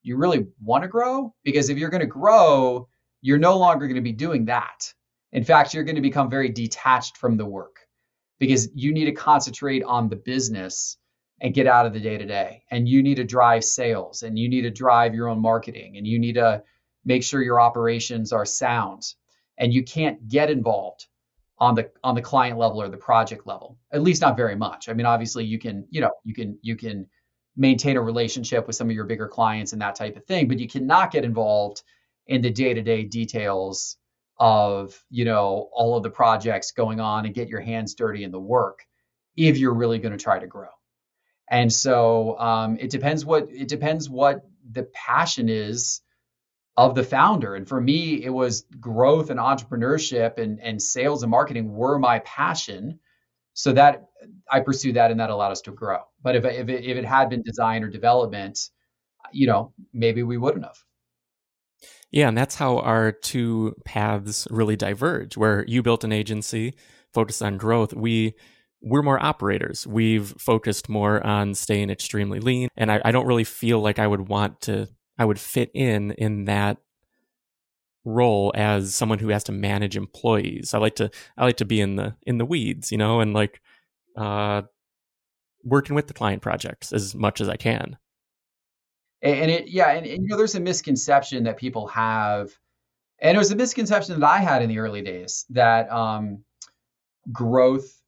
[0.03, 1.35] you really want to grow?
[1.45, 2.89] Because if you're going to grow,
[3.23, 4.93] you're no longer going to be doing that.
[5.33, 7.79] In fact, you're going to become very detached from the work
[8.39, 10.99] because you need to concentrate on the business
[11.41, 12.63] and get out of the day to day.
[12.71, 16.07] And you need to drive sales and you need to drive your own marketing and
[16.07, 16.63] you need to
[17.05, 19.03] make sure your operations are sound.
[19.59, 21.07] And you can't get involved
[21.59, 24.89] on the on the client level or the project level at least not very much.
[24.89, 27.07] I mean obviously you can you know you can you can
[27.57, 30.59] maintain a relationship with some of your bigger clients and that type of thing but
[30.59, 31.83] you cannot get involved
[32.27, 33.97] in the day-to-day details
[34.39, 38.33] of you know all of the projects going on and get your hands dirty in
[38.33, 38.85] the work
[39.37, 40.69] if you're really going to try to grow.
[41.51, 46.01] And so um, it depends what it depends what the passion is
[46.77, 47.55] of the founder.
[47.55, 52.19] And for me, it was growth and entrepreneurship and, and sales and marketing were my
[52.21, 52.99] passion.
[53.53, 54.07] So that
[54.51, 55.99] I pursued that and that allowed us to grow.
[56.23, 58.59] But if, if, it, if it had been design or development,
[59.33, 60.83] you know, maybe we wouldn't have.
[62.11, 65.37] Yeah, and that's how our two paths really diverge.
[65.37, 66.75] Where you built an agency
[67.13, 68.35] focused on growth, we
[68.81, 69.87] we're more operators.
[69.87, 74.07] We've focused more on staying extremely lean, and I, I don't really feel like I
[74.07, 76.79] would want to I would fit in in that
[78.05, 80.75] role as someone who has to manage employees.
[80.75, 83.33] I like to I like to be in the in the weeds, you know, and
[83.33, 83.61] like
[84.17, 84.63] uh
[85.63, 87.97] working with the client projects as much as I can.
[89.23, 92.51] And it yeah, and, and you know there's a misconception that people have
[93.21, 96.45] and it was a misconception that I had in the early days that um
[97.33, 98.03] growth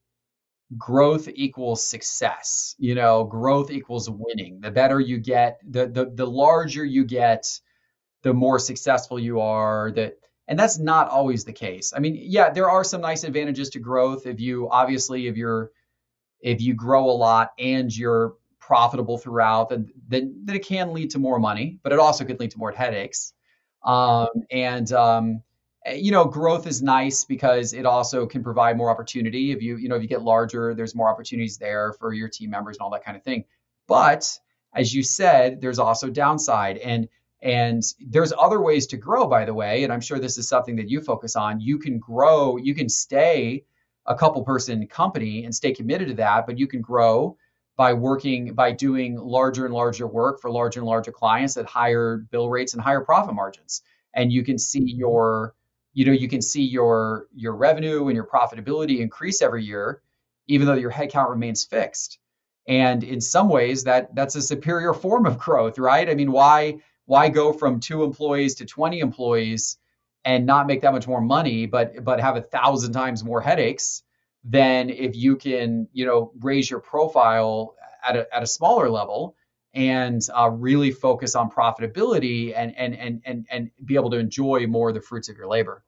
[0.77, 2.75] growth equals success.
[2.79, 4.61] You know, growth equals winning.
[4.61, 7.61] The better you get, the the the larger you get,
[8.23, 9.93] the more successful you are.
[9.93, 11.93] That and that's not always the case.
[11.95, 15.71] I mean, yeah, there are some nice advantages to growth if you obviously if you're
[16.41, 21.11] if you grow a lot and you're profitable throughout, then then, then it can lead
[21.11, 23.33] to more money, but it also could lead to more headaches.
[23.85, 25.43] Um, and um,
[25.87, 29.53] Eh, you know, growth is nice because it also can provide more opportunity.
[29.53, 32.51] If you you know if you get larger, there's more opportunities there for your team
[32.51, 33.45] members and all that kind of thing.
[33.87, 34.39] But
[34.75, 37.09] as you said, there's also downside and
[37.43, 39.85] and there's other ways to grow, by the way.
[39.85, 41.61] And I'm sure this is something that you focus on.
[41.61, 43.65] You can grow, you can stay
[44.07, 47.37] a couple person company and stay committed to that, but you can grow
[47.77, 52.19] by working by doing larger and larger work for larger and larger clients at higher
[52.31, 53.83] bill rates and higher profit margins
[54.15, 55.55] and you can see your
[55.97, 60.03] you know you can see your your revenue and your profitability increase every year
[60.47, 62.21] even though your headcount remains fixed.
[62.69, 66.09] And in some ways that that's a superior form of growth right?
[66.09, 69.79] I mean why why go from two employees to 20 employees
[70.25, 74.03] and not make that much more money, but but have a thousand times more headaches
[74.45, 77.75] than if you can, you know, raise your profile
[78.07, 79.35] at a, at a smaller level
[79.77, 84.67] and uh, really focus on profitability and, and and and and be able to enjoy
[84.67, 85.85] more of the fruits of your labor.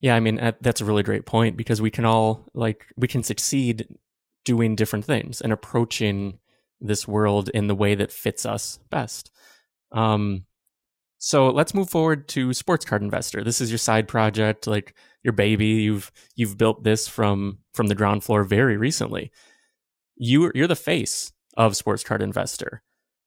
[0.00, 3.22] Yeah, I mean that's a really great point because we can all like we can
[3.22, 3.88] succeed
[4.44, 6.38] doing different things and approaching
[6.80, 9.30] this world in the way that fits us best.
[9.92, 10.44] Um,
[11.18, 13.44] so let's move forward to Sports Card Investor.
[13.44, 15.66] This is your side project, like your baby.
[15.66, 19.30] You've you've built this from from the ground floor very recently.
[20.16, 22.82] You you're the face of Sports Card Investor.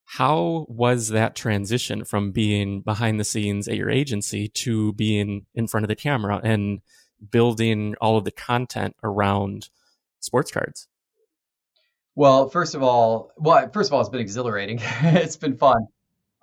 [0.05, 5.67] How was that transition from being behind the scenes at your agency to being in
[5.67, 6.81] front of the camera and
[7.31, 9.69] building all of the content around
[10.19, 10.87] sports cards?
[12.15, 14.79] Well, first of all, well, first of all, it's been exhilarating.
[15.01, 15.87] it's been fun.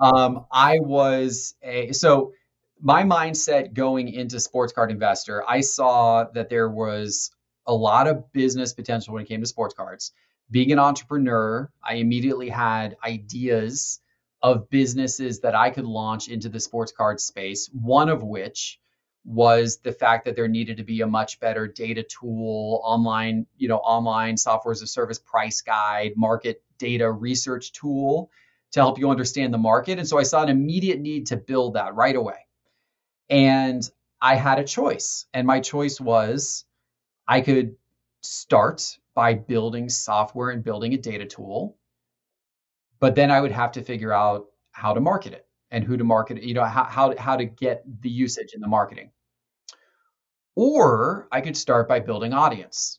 [0.01, 2.33] Um, I was a so
[2.81, 7.31] my mindset going into sports card investor, I saw that there was
[7.67, 10.13] a lot of business potential when it came to sports cards.
[10.51, 14.01] Being an entrepreneur, I immediately had ideas
[14.43, 18.81] of businesses that I could launch into the sports card space, one of which
[19.25, 23.69] was the fact that there needed to be a much better data tool, online, you
[23.69, 28.31] know, online software as a service price guide, market data research tool
[28.73, 29.99] to help you understand the market.
[29.99, 32.47] And so I saw an immediate need to build that right away.
[33.29, 33.89] And
[34.21, 35.27] I had a choice.
[35.35, 36.65] And my choice was
[37.29, 37.77] I could
[38.23, 41.77] start by building software and building a data tool,
[43.01, 46.05] but then I would have to figure out how to market it and who to
[46.05, 49.11] market it, you know, how, how, how to get the usage in the marketing.
[50.57, 52.99] Or I could start by building audience.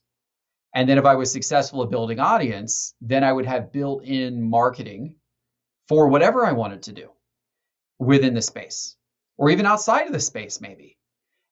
[0.76, 4.48] And then if I was successful at building audience, then I would have built in
[4.48, 5.16] marketing
[5.88, 7.10] for whatever I wanted to do
[7.98, 8.96] within the space
[9.38, 11.00] or even outside of the space, maybe.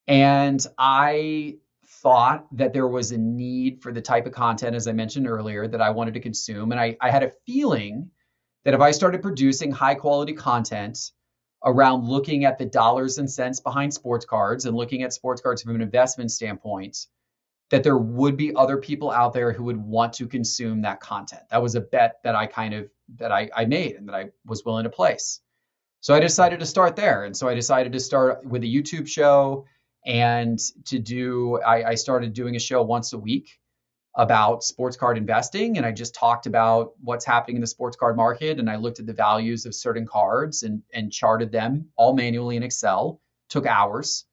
[0.07, 1.57] And I
[2.01, 5.67] thought that there was a need for the type of content, as I mentioned earlier,
[5.67, 6.71] that I wanted to consume.
[6.71, 8.09] And I, I had a feeling
[8.65, 11.11] that if I started producing high quality content
[11.65, 15.61] around looking at the dollars and cents behind sports cards and looking at sports cards
[15.61, 17.07] from an investment standpoint,
[17.69, 21.41] that there would be other people out there who would want to consume that content.
[21.51, 24.29] That was a bet that I kind of that I, I made and that I
[24.45, 25.41] was willing to place.
[26.01, 27.25] So I decided to start there.
[27.25, 29.65] And so I decided to start with a YouTube show
[30.05, 33.59] and to do I, I started doing a show once a week
[34.15, 35.77] about sports card investing.
[35.77, 38.59] And I just talked about what's happening in the sports card market.
[38.59, 42.55] And I looked at the values of certain cards and and charted them all manually
[42.55, 43.21] in Excel.
[43.49, 44.25] Took hours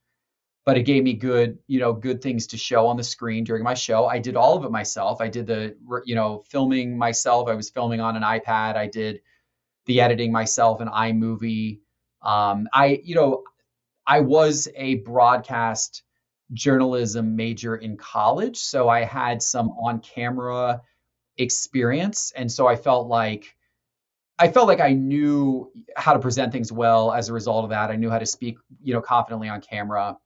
[0.66, 3.62] but it gave me good you know good things to show on the screen during
[3.62, 4.04] my show.
[4.04, 5.20] I did all of it myself.
[5.22, 7.48] I did the you know filming myself.
[7.48, 8.76] I was filming on an ipad.
[8.76, 9.22] I did
[9.86, 11.80] the editing myself in imovie.
[12.20, 13.44] Um, i you know
[14.06, 16.02] i was a broadcast
[16.52, 20.80] journalism major in college so i had some on camera
[21.38, 23.56] experience and so i felt like
[24.38, 27.90] I felt like I knew how to present things well as a result of that.
[27.90, 30.18] I knew how to speak, you know, confidently on camera.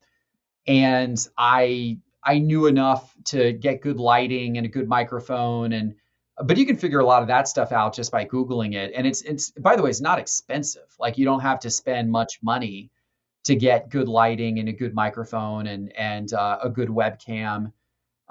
[0.67, 5.95] And I I knew enough to get good lighting and a good microphone and
[6.43, 8.93] but you can figure a lot of that stuff out just by googling it.
[8.95, 10.89] And it's it's by the way it's not expensive.
[10.99, 12.91] Like you don't have to spend much money
[13.45, 17.73] to get good lighting and a good microphone and and uh, a good webcam.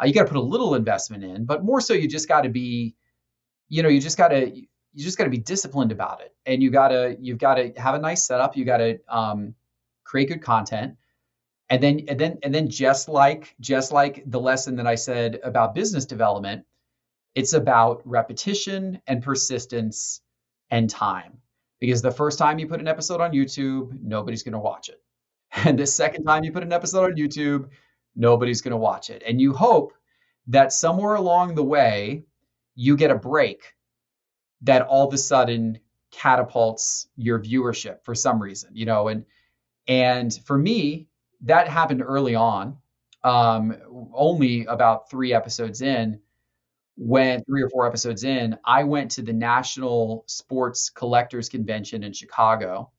[0.02, 2.42] Uh, you got to put a little investment in but more so you just got
[2.42, 2.96] to be
[3.68, 4.52] you know you just got to
[4.94, 6.34] you just got to be disciplined about it.
[6.46, 8.58] And you got to you've got to have a nice setup.
[8.58, 9.56] You got to um,
[10.04, 10.96] create good content.
[11.70, 15.40] And then and then and then just like just like the lesson that I said
[15.44, 16.66] about business development,
[17.36, 20.22] it's about repetition and persistence
[20.72, 21.38] and time.
[21.80, 25.02] Because the first time you put an episode on YouTube, nobody's going to watch it.
[25.66, 27.70] And the second time you put an episode on YouTube,
[28.16, 29.24] nobody's going to watch it.
[29.26, 29.94] And you hope
[30.48, 32.26] that somewhere along the way,
[32.76, 33.74] you get a break
[34.62, 35.80] that all of a sudden
[36.12, 39.26] catapults your viewership for some reason, you know, and
[39.88, 41.08] and for me,
[41.42, 42.78] that happened early on,
[43.24, 43.76] um,
[44.14, 46.20] only about three episodes in,
[47.00, 52.12] when three or four episodes in, I went to the National Sports Collectors Convention in
[52.12, 52.92] Chicago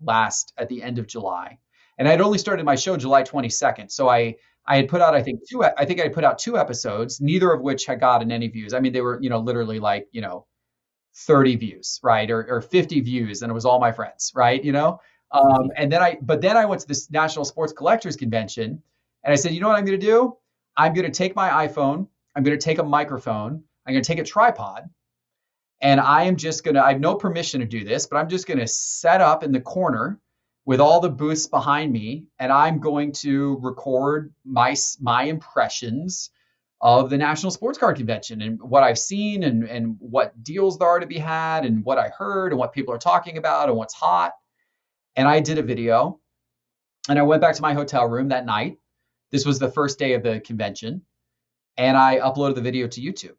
[0.00, 1.58] last at the end of July.
[1.98, 3.90] And I'd only started my show July 22nd.
[3.90, 6.56] So I I had put out I think two I think I put out two
[6.56, 8.72] episodes, neither of which had gotten any views.
[8.74, 10.46] I mean, they were, you know, literally like, you know,
[11.16, 12.30] 30 views, right?
[12.30, 14.62] Or, or 50 views, and it was all my friends, right?
[14.62, 15.00] You know?
[15.32, 18.80] Um, and then I but then I went to this National Sports Collectors Convention
[19.24, 20.36] and I said, you know what I'm gonna do?
[20.76, 22.06] I'm gonna take my iPhone
[22.38, 24.88] I'm going to take a microphone, I'm going to take a tripod,
[25.80, 28.28] and I am just going to, I have no permission to do this, but I'm
[28.28, 30.20] just going to set up in the corner
[30.64, 36.30] with all the booths behind me, and I'm going to record my, my impressions
[36.80, 40.86] of the National Sports Card Convention and what I've seen and, and what deals there
[40.86, 43.76] are to be had and what I heard and what people are talking about and
[43.76, 44.34] what's hot.
[45.16, 46.20] And I did a video
[47.08, 48.78] and I went back to my hotel room that night.
[49.32, 51.02] This was the first day of the convention
[51.78, 53.36] and I uploaded the video to YouTube.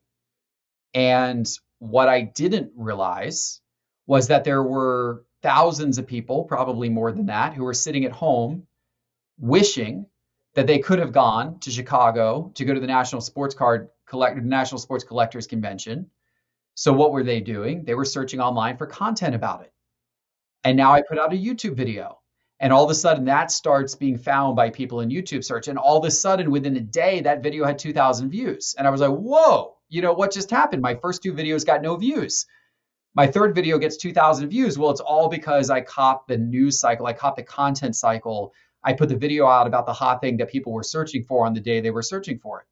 [0.93, 1.47] And
[1.77, 3.61] what I didn't realize
[4.07, 8.11] was that there were thousands of people, probably more than that, who were sitting at
[8.11, 8.65] home
[9.37, 10.07] wishing
[10.55, 14.79] that they could have gone to Chicago to go to the National Sports Card National
[14.79, 16.09] Sports Collectors Convention.
[16.73, 17.83] So what were they doing?
[17.83, 19.73] They were searching online for content about it.
[20.63, 22.18] And now I put out a YouTube video
[22.59, 25.67] and all of a sudden that starts being found by people in YouTube search.
[25.67, 28.75] And all of a sudden within a day, that video had 2,000 views.
[28.77, 30.81] And I was like, whoa, you know, what just happened?
[30.81, 32.45] My first two videos got no views.
[33.15, 34.77] My third video gets 2,000 views.
[34.77, 38.53] Well, it's all because I caught the news cycle, I caught the content cycle.
[38.83, 41.53] I put the video out about the hot thing that people were searching for on
[41.53, 42.67] the day they were searching for it.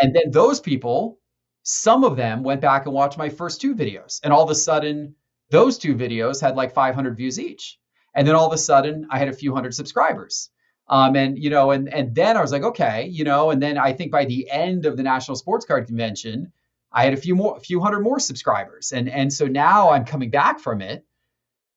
[0.00, 1.18] And then those people,
[1.62, 4.20] some of them went back and watched my first two videos.
[4.22, 5.14] And all of a sudden,
[5.50, 7.78] those two videos had like 500 views each.
[8.14, 10.50] And then all of a sudden, I had a few hundred subscribers.
[10.88, 13.78] Um, and you know, and and then I was like, okay, you know, and then
[13.78, 16.52] I think by the end of the National Sports Card Convention,
[16.92, 20.04] I had a few more, a few hundred more subscribers, and and so now I'm
[20.04, 21.06] coming back from it,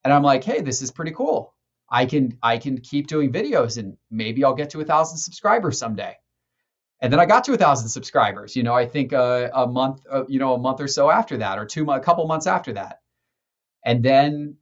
[0.04, 1.54] and I'm like, hey, this is pretty cool.
[1.90, 5.78] I can I can keep doing videos, and maybe I'll get to a thousand subscribers
[5.80, 6.16] someday.
[7.00, 8.56] And then I got to a thousand subscribers.
[8.56, 11.38] You know, I think uh, a month, uh, you know, a month or so after
[11.38, 13.02] that, or two, a couple months after that,
[13.86, 14.58] and then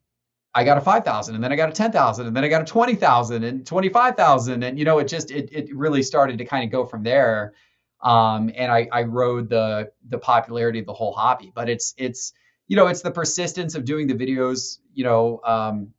[0.55, 2.65] I got a 5,000 and then I got a 10,000 and then I got a
[2.65, 4.63] 20,000 and 25,000.
[4.63, 7.53] And, you know, it just, it, it really started to kind of go from there.
[8.01, 12.33] Um, and I, I rode the, the popularity of the whole hobby, but it's, it's,
[12.67, 15.93] you know, it's the persistence of doing the videos, you know, um,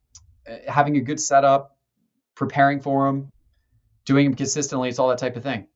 [0.67, 1.77] having a good setup,
[2.35, 3.31] preparing for them,
[4.05, 4.89] doing them consistently.
[4.89, 5.67] It's all that type of thing.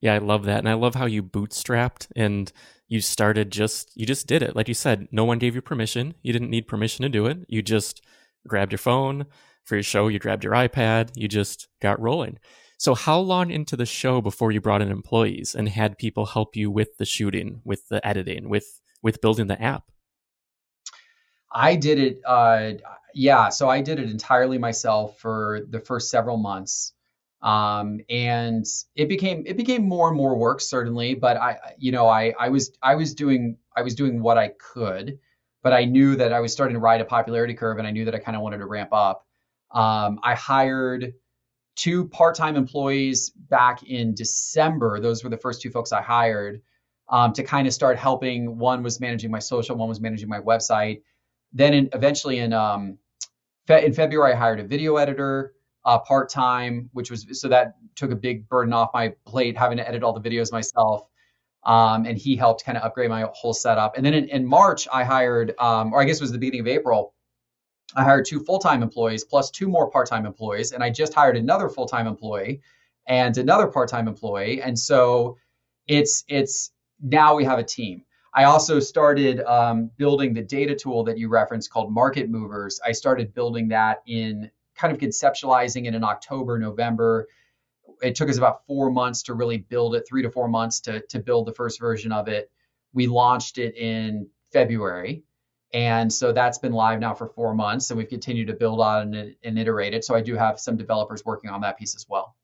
[0.00, 0.58] Yeah, I love that.
[0.58, 2.52] And I love how you bootstrapped and
[2.92, 4.54] you started just you just did it.
[4.54, 6.12] Like you said no one gave you permission.
[6.20, 7.38] You didn't need permission to do it.
[7.48, 8.02] You just
[8.46, 9.24] grabbed your phone
[9.64, 10.08] for your show.
[10.08, 11.12] You grabbed your ipad.
[11.16, 12.38] You just got rolling.
[12.76, 16.54] So how long into the show before you brought in employees and had people help
[16.54, 19.84] you with the shooting with the editing with with building the app?
[21.50, 22.72] I did it uh
[23.14, 26.94] yeah so i did it entirely myself for the first several months
[27.42, 32.06] um, and it became it became more and more work certainly but i you know
[32.06, 35.18] i i was i was doing i was doing what i could
[35.62, 38.04] but i knew that i was starting to ride a popularity curve and i knew
[38.04, 39.26] that i kind of wanted to ramp up.
[39.72, 41.14] Um, i hired
[41.74, 45.00] two part-time employees back in december.
[45.00, 46.62] Those were the first two folks i hired
[47.08, 48.58] um, to kind of start helping.
[48.58, 51.02] One was managing my social one was managing my website.
[51.52, 52.98] Then in, eventually in um,
[53.66, 57.76] fe- in february i hired a video editor uh, part time, which was so that
[57.94, 61.06] took a big burden off my plate having to edit all the videos myself.
[61.64, 63.96] Um, and he helped kind of upgrade my whole setup.
[63.96, 66.62] And then in, in March, I hired, um, or I guess it was the beginning
[66.62, 67.14] of April,
[67.94, 70.72] I hired two full time employees plus two more part time employees.
[70.72, 72.62] And I just hired another full time employee
[73.06, 74.62] and another part time employee.
[74.62, 75.36] And so
[75.86, 78.04] it's it's now we have a team.
[78.34, 82.80] I also started um, building the data tool that you referenced called Market Movers.
[82.84, 87.28] I started building that in kind of conceptualizing it in October, November.
[88.02, 91.00] It took us about four months to really build it, three to four months to,
[91.08, 92.50] to build the first version of it.
[92.92, 95.24] We launched it in February.
[95.74, 99.14] And so that's been live now for four months, and we've continued to build on
[99.14, 100.04] it and iterate it.
[100.04, 102.36] So I do have some developers working on that piece as well.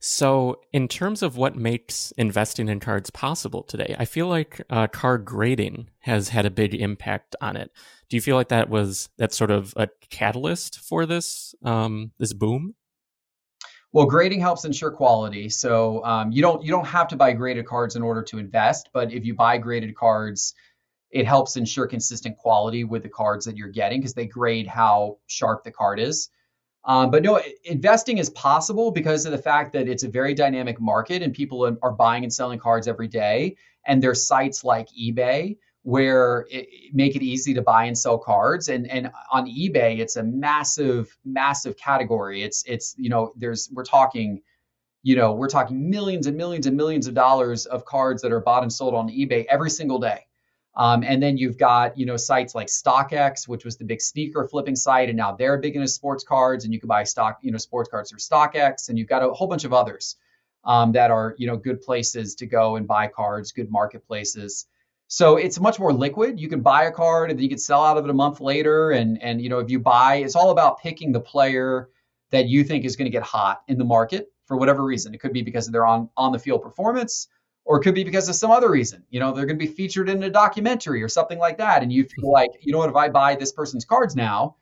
[0.00, 4.86] So, in terms of what makes investing in cards possible today, I feel like uh,
[4.88, 7.70] card grading has had a big impact on it.
[8.08, 12.32] Do you feel like that was that sort of a catalyst for this um, this
[12.32, 12.74] boom?
[13.92, 15.48] Well, grading helps ensure quality.
[15.48, 18.90] So um, you don't you don't have to buy graded cards in order to invest,
[18.92, 20.54] but if you buy graded cards,
[21.10, 25.18] it helps ensure consistent quality with the cards that you're getting because they grade how
[25.26, 26.28] sharp the card is.
[26.84, 30.80] Um, but no, investing is possible because of the fact that it's a very dynamic
[30.80, 33.56] market and people are buying and selling cards every day.
[33.86, 38.68] And there's sites like eBay where it, make it easy to buy and sell cards.
[38.68, 42.42] And and on ebay it's a massive massive category.
[42.42, 44.40] It's it's you know there's we're talking
[45.02, 48.40] you know we're talking millions and millions and millions of dollars of cards that are
[48.40, 50.26] bought and sold on ebay every single day
[50.76, 54.46] um, and then you've got you know sites like stockx which was the big sneaker
[54.46, 57.50] flipping site and now they're big into sports cards and you can buy stock you
[57.50, 60.16] know sports cards through stockx and you've got a whole bunch of others
[60.64, 64.66] um, that are you know good places to go and buy cards good marketplaces
[65.12, 66.38] so it's much more liquid.
[66.38, 68.40] You can buy a card and then you can sell out of it a month
[68.40, 68.92] later.
[68.92, 71.88] And and you know, if you buy, it's all about picking the player
[72.30, 75.12] that you think is going to get hot in the market for whatever reason.
[75.12, 77.26] It could be because of their on on the field performance,
[77.70, 79.04] or it could be because of some other reason.
[79.10, 81.84] You know, they're going to be featured in a documentary or something like that.
[81.84, 82.32] And you feel mm-hmm.
[82.32, 84.56] like, you know what, if I buy this person's cards now,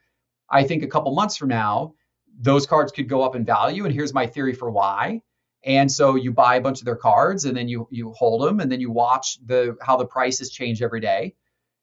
[0.50, 1.94] I think a couple months from now,
[2.38, 3.86] those cards could go up in value.
[3.86, 5.22] And here's my theory for why.
[5.64, 8.60] And so you buy a bunch of their cards and then you you hold them
[8.60, 11.34] and then you watch the how the prices change every day.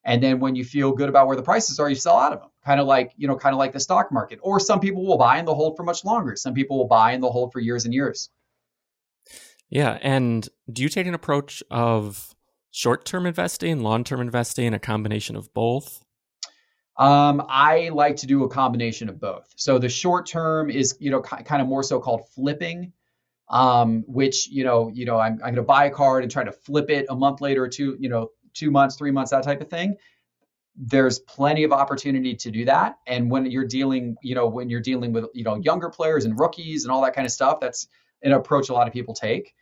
[0.03, 2.39] And then when you feel good about where the prices are, you sell out of
[2.39, 2.49] them.
[2.63, 4.37] Kind of like, you know, kind of like the stock market.
[4.43, 6.35] Or some people will buy and they'll hold for much longer.
[6.35, 8.29] Some people will buy and they'll hold for years and years.
[9.69, 9.97] Yeah.
[10.01, 12.35] And do you take an approach of
[12.71, 16.03] short term investing, long term investing, a combination of both?
[16.97, 19.51] Um, I like to do a combination of both.
[19.57, 22.93] So the short term is, you know, kind of more so called flipping
[23.49, 26.43] um, which you know, you know, I'm, I'm going to buy a card and try
[26.43, 29.43] to flip it a month later or two, you know, two months, three months, that
[29.43, 29.95] type of thing.
[30.75, 34.81] There's plenty of opportunity to do that, and when you're dealing, you know, when you're
[34.81, 37.87] dealing with you know younger players and rookies and all that kind of stuff, that's
[38.25, 39.53] an approach a lot of people take.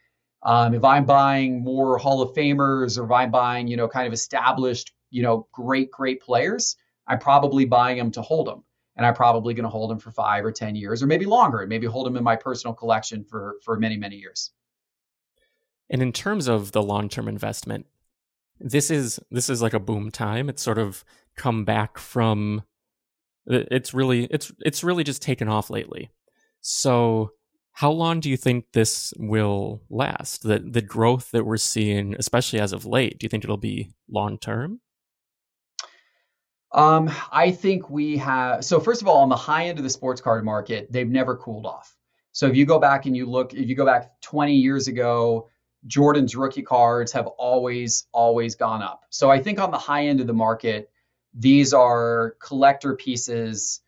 [0.41, 4.07] Um, if I'm buying more Hall of Famers or if I'm buying, you know, kind
[4.07, 6.75] of established, you know, great, great players,
[7.07, 8.63] I'm probably buying them to hold them
[8.97, 11.59] and I'm probably going to hold them for five or 10 years or maybe longer
[11.59, 14.51] and maybe hold them in my personal collection for, for many, many years.
[15.89, 17.85] And in terms of the long-term investment,
[18.59, 20.47] this is this is like a boom time.
[20.47, 21.03] It's sort of
[21.35, 22.63] come back from
[23.45, 26.09] it's really it's it's really just taken off lately.
[26.61, 27.31] So
[27.73, 30.43] how long do you think this will last?
[30.43, 33.91] The the growth that we're seeing, especially as of late, do you think it'll be
[34.07, 34.79] long term?
[36.71, 38.63] Um, I think we have.
[38.63, 41.35] So first of all, on the high end of the sports card market, they've never
[41.35, 41.95] cooled off.
[42.31, 45.49] So if you go back and you look, if you go back 20 years ago,
[45.85, 49.03] Jordan's rookie cards have always, always gone up.
[49.09, 50.89] So I think on the high end of the market,
[51.33, 53.81] these are collector pieces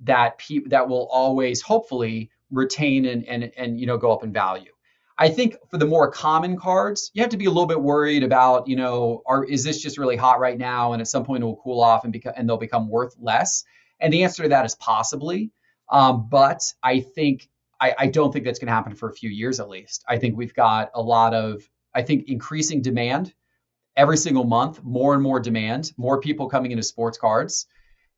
[0.00, 4.32] that pe- that will always, hopefully, retain and and and you know go up in
[4.32, 4.72] value.
[5.18, 8.22] I think for the more common cards, you have to be a little bit worried
[8.22, 11.42] about, you know, are is this just really hot right now, and at some point
[11.42, 13.64] it will cool off and become and they'll become worth less.
[14.00, 15.50] And the answer to that is possibly,
[15.90, 19.28] um, but I think I, I don't think that's going to happen for a few
[19.28, 20.04] years at least.
[20.08, 23.34] I think we've got a lot of I think increasing demand
[23.96, 27.66] every single month, more and more demand, more people coming into sports cards,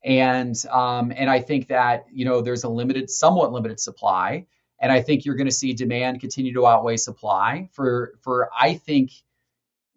[0.05, 4.47] and um, and I think that you know there's a limited, somewhat limited supply
[4.83, 8.75] and I think you're going to see demand continue to outweigh supply for for I
[8.75, 9.13] think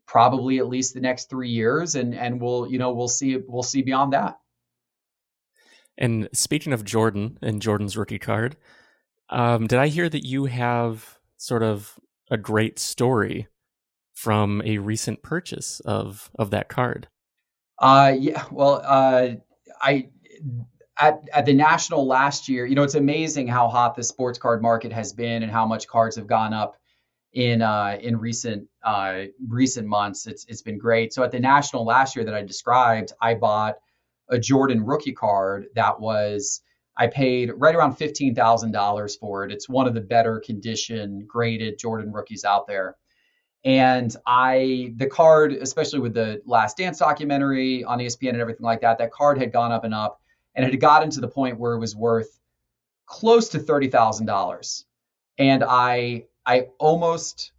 [0.05, 3.63] probably at least the next three years, and and we'll you know we'll see we'll
[3.63, 4.39] see beyond that.
[5.97, 8.57] And speaking of Jordan and Jordan's rookie card,
[9.29, 11.99] um, did I hear that you have sort of
[12.29, 13.47] a great story
[14.13, 17.07] from a recent purchase of of that card?
[17.79, 18.45] Uh, yeah.
[18.51, 19.29] Well, uh,
[19.81, 20.09] I
[20.97, 24.61] at, at the national last year, you know, it's amazing how hot the sports card
[24.61, 26.77] market has been and how much cards have gone up
[27.33, 30.25] in uh, in recent uh, recent months.
[30.25, 31.13] It's it's been great.
[31.13, 33.75] So at the national last year that I described, I bought
[34.29, 36.61] a Jordan rookie card that was
[36.97, 39.51] I paid right around fifteen thousand dollars for it.
[39.51, 42.95] It's one of the better condition graded Jordan rookies out there.
[43.65, 48.81] And I the card, especially with the Last Dance documentary on ESPN and everything like
[48.81, 50.21] that, that card had gone up and up
[50.55, 52.39] and it had gotten to the point where it was worth
[53.05, 54.85] close to thirty thousand dollars,
[55.37, 57.51] and I I almost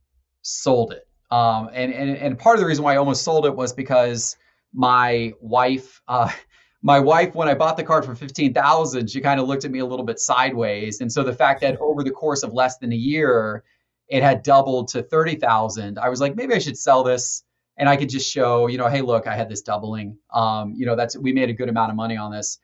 [0.43, 1.07] sold it.
[1.31, 4.37] Um, and, and and part of the reason why I almost sold it was because
[4.73, 6.31] my wife, uh,
[6.83, 9.81] my wife, when I bought the card for 15,000, she kind of looked at me
[9.81, 11.01] a little bit sideways.
[11.01, 13.65] And so the fact that over the course of less than a year,
[14.09, 17.43] it had doubled to 30,000, I was like, maybe I should sell this
[17.77, 20.19] and I could just show, you know, hey, look, I had this doubling.
[20.33, 22.59] Um, you know, that's we made a good amount of money on this.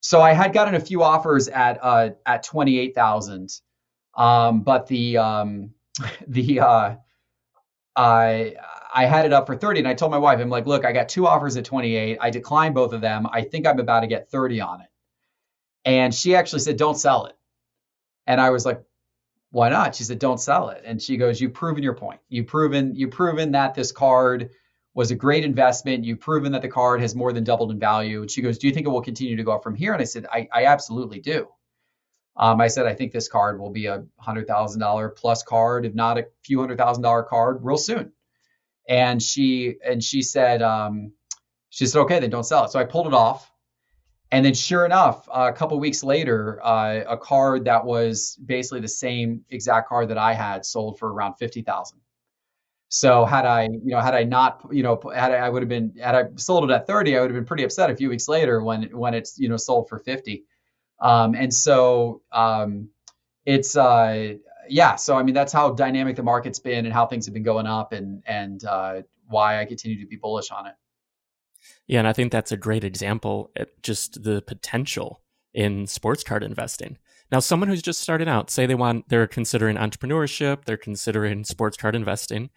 [0.00, 3.50] So I had gotten a few offers at uh, at 28,000.
[4.16, 5.70] Um, but the um,
[6.28, 6.96] the uh,
[7.96, 8.54] I
[8.94, 10.92] I had it up for 30 and I told my wife, I'm like, look, I
[10.92, 12.18] got two offers at 28.
[12.20, 13.26] I declined both of them.
[13.30, 14.88] I think I'm about to get 30 on it.
[15.84, 17.36] And she actually said, don't sell it.
[18.26, 18.82] And I was like,
[19.50, 19.94] why not?
[19.94, 20.82] She said, don't sell it.
[20.84, 22.20] And she goes, you've proven your point.
[22.28, 24.50] You've proven, you've proven that this card
[24.94, 26.04] was a great investment.
[26.04, 28.22] You've proven that the card has more than doubled in value.
[28.22, 29.92] And she goes, do you think it will continue to go up from here?
[29.92, 31.48] And I said, I, I absolutely do.
[32.36, 35.84] Um, I said, I think this card will be a hundred thousand dollar plus card,
[35.84, 38.12] if not a few hundred thousand dollar card, real soon.
[38.88, 41.12] And she and she said, um,
[41.70, 42.70] she said, okay, then don't sell it.
[42.70, 43.50] So I pulled it off,
[44.30, 48.80] and then sure enough, uh, a couple weeks later, uh, a card that was basically
[48.80, 52.00] the same exact card that I had sold for around fifty thousand.
[52.90, 55.68] So had I, you know, had I not, you know, had I, I would have
[55.68, 58.08] been, had I sold it at 30, I would have been pretty upset a few
[58.08, 60.42] weeks later when, when it's, you know, sold for 50.
[61.00, 62.88] Um, and so um,
[63.46, 64.34] it's uh,
[64.68, 64.96] yeah.
[64.96, 67.66] So I mean, that's how dynamic the market's been and how things have been going
[67.66, 70.74] up, and and uh, why I continue to be bullish on it.
[71.86, 75.22] Yeah, and I think that's a great example at just the potential
[75.54, 76.98] in sports card investing.
[77.30, 81.76] Now, someone who's just starting out, say they want, they're considering entrepreneurship, they're considering sports
[81.76, 82.50] card investing.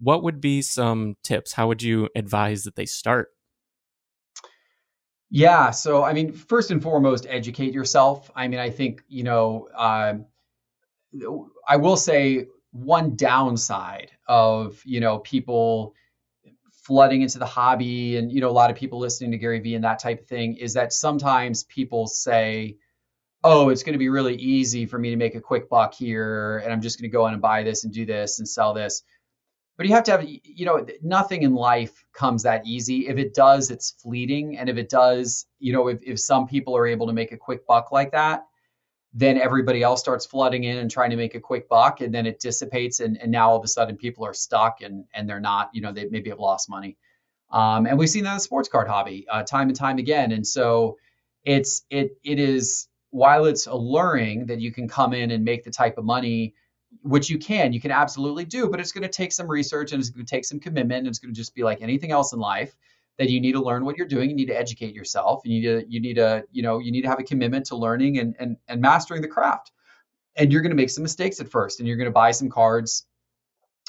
[0.00, 1.52] What would be some tips?
[1.52, 3.30] How would you advise that they start?
[5.30, 5.70] Yeah.
[5.70, 8.30] So, I mean, first and foremost, educate yourself.
[8.34, 10.14] I mean, I think, you know, uh,
[11.66, 15.94] I will say one downside of, you know, people
[16.88, 19.74] flooding into the hobby and, you know, a lot of people listening to Gary Vee
[19.74, 22.78] and that type of thing is that sometimes people say,
[23.44, 26.62] oh, it's going to be really easy for me to make a quick buck here
[26.64, 28.72] and I'm just going to go in and buy this and do this and sell
[28.72, 29.02] this.
[29.76, 33.06] But you have to have you know nothing in life comes that easy.
[33.06, 34.56] If it does it's fleeting.
[34.56, 37.36] And if it does you know if, if some people are able to make a
[37.36, 38.44] quick buck like that
[39.14, 42.26] then everybody else starts flooding in and trying to make a quick buck and then
[42.26, 45.40] it dissipates and, and now all of a sudden people are stuck and and they're
[45.40, 46.96] not you know they maybe have lost money
[47.50, 50.32] um, and we've seen that in the sports card hobby uh, time and time again
[50.32, 50.96] and so
[51.44, 55.70] it's it it is while it's alluring that you can come in and make the
[55.70, 56.54] type of money
[57.02, 60.00] which you can, you can absolutely do, but it's going to take some research and
[60.00, 61.00] it's going to take some commitment.
[61.00, 62.74] And it's going to just be like anything else in life
[63.18, 64.30] that you need to learn what you're doing.
[64.30, 65.42] You need to educate yourself.
[65.44, 67.76] You need to, you need to, you know, you need to have a commitment to
[67.76, 69.72] learning and and and mastering the craft.
[70.36, 72.48] And you're going to make some mistakes at first, and you're going to buy some
[72.48, 73.06] cards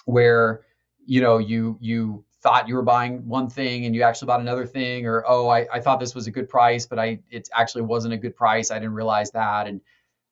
[0.05, 0.61] where,
[1.05, 4.65] you know, you you thought you were buying one thing and you actually bought another
[4.65, 7.83] thing, or oh, I, I thought this was a good price, but I it actually
[7.83, 8.71] wasn't a good price.
[8.71, 9.81] I didn't realize that, and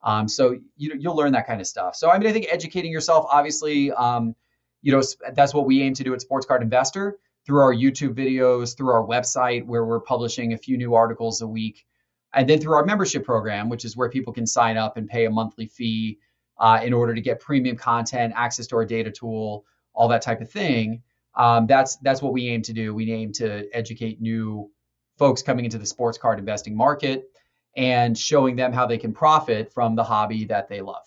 [0.02, 1.96] um, so you you'll learn that kind of stuff.
[1.96, 4.36] So I mean, I think educating yourself, obviously, um,
[4.82, 5.04] you know,
[5.36, 8.90] that's what we aim to do at Sports Card Investor through our YouTube videos, through
[8.90, 11.86] our website where we're publishing a few new articles a week,
[12.34, 15.26] and then through our membership program, which is where people can sign up and pay
[15.26, 16.20] a monthly fee
[16.60, 20.42] uh, in order to get premium content, access to our data tool, all that type
[20.42, 21.02] of thing.
[21.36, 22.94] Um, that's that's what we aim to do.
[22.94, 24.70] We aim to educate new
[25.18, 27.30] folks coming into the sports card investing market
[27.78, 31.06] and showing them how they can profit from the hobby that they love.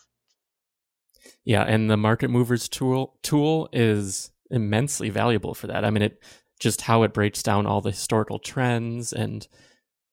[1.44, 5.84] Yeah, and the market movers tool tool is immensely valuable for that.
[5.84, 6.22] I mean, it
[6.58, 9.46] just how it breaks down all the historical trends and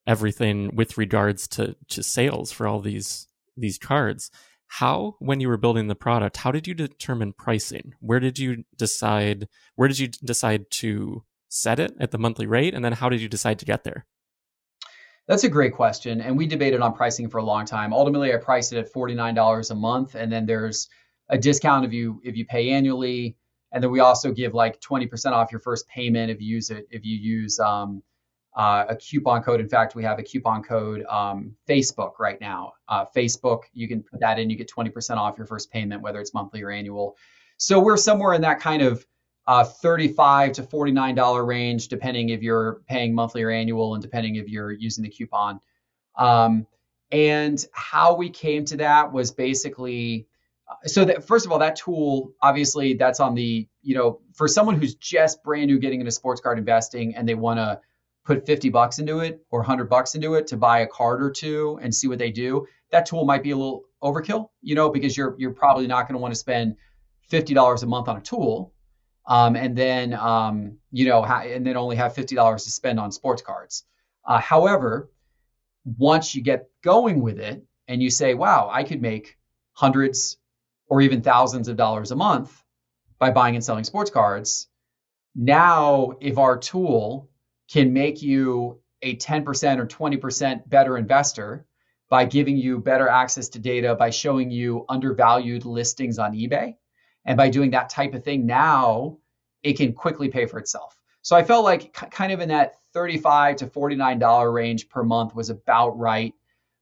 [0.06, 4.30] everything with regards to to sales for all these these cards.
[4.70, 7.94] How, when you were building the product, how did you determine pricing?
[8.00, 9.48] Where did you decide?
[9.76, 13.20] Where did you decide to set it at the monthly rate, and then how did
[13.20, 14.06] you decide to get there?
[15.26, 16.22] That's a great question.
[16.22, 17.92] And we debated on pricing for a long time.
[17.92, 20.14] Ultimately, I priced it at $49 a month.
[20.14, 20.88] And then there's
[21.28, 23.36] a discount if you if you pay annually.
[23.72, 26.86] And then we also give like 20% off your first payment if you use it,
[26.90, 28.02] if you use um,
[28.56, 29.60] uh, a coupon code.
[29.60, 32.72] In fact, we have a coupon code um, Facebook right now.
[32.88, 36.20] Uh, Facebook, you can put that in, you get 20% off your first payment, whether
[36.20, 37.16] it's monthly or annual.
[37.58, 39.04] So we're somewhere in that kind of
[39.46, 44.36] uh, 35 to 49 dollar range, depending if you're paying monthly or annual, and depending
[44.36, 45.60] if you're using the coupon.
[46.16, 46.66] Um,
[47.10, 50.26] and how we came to that was basically
[50.84, 54.78] so that first of all that tool obviously that's on the you know for someone
[54.78, 57.80] who's just brand new getting into sports card investing and they want to
[58.24, 61.30] put 50 bucks into it or 100 bucks into it to buy a card or
[61.30, 64.90] two and see what they do that tool might be a little overkill you know
[64.90, 66.76] because you're you're probably not going to want to spend
[67.30, 68.72] $50 a month on a tool
[69.28, 72.98] um, and then um, you know, ha- and then only have fifty dollars to spend
[72.98, 73.84] on sports cards.
[74.24, 75.10] Uh, however,
[75.84, 79.36] once you get going with it and you say, "Wow, I could make
[79.74, 80.38] hundreds
[80.88, 82.62] or even thousands of dollars a month
[83.18, 84.68] by buying and selling sports cards,"
[85.34, 87.28] now if our tool
[87.68, 91.66] can make you a 10% or 20% better investor
[92.08, 96.74] by giving you better access to data, by showing you undervalued listings on eBay,
[97.24, 99.18] and by doing that type of thing, now
[99.62, 100.96] it can quickly pay for itself.
[101.22, 105.50] So I felt like kind of in that 35 to $49 range per month was
[105.50, 106.32] about right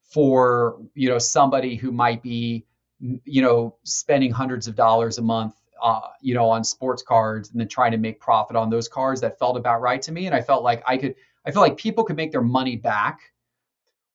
[0.05, 2.65] for, you know, somebody who might be,
[2.99, 7.61] you know, spending hundreds of dollars a month uh, you know, on sports cards and
[7.61, 9.21] then trying to make profit on those cards.
[9.21, 10.27] That felt about right to me.
[10.27, 13.21] And I felt like I could, I felt like people could make their money back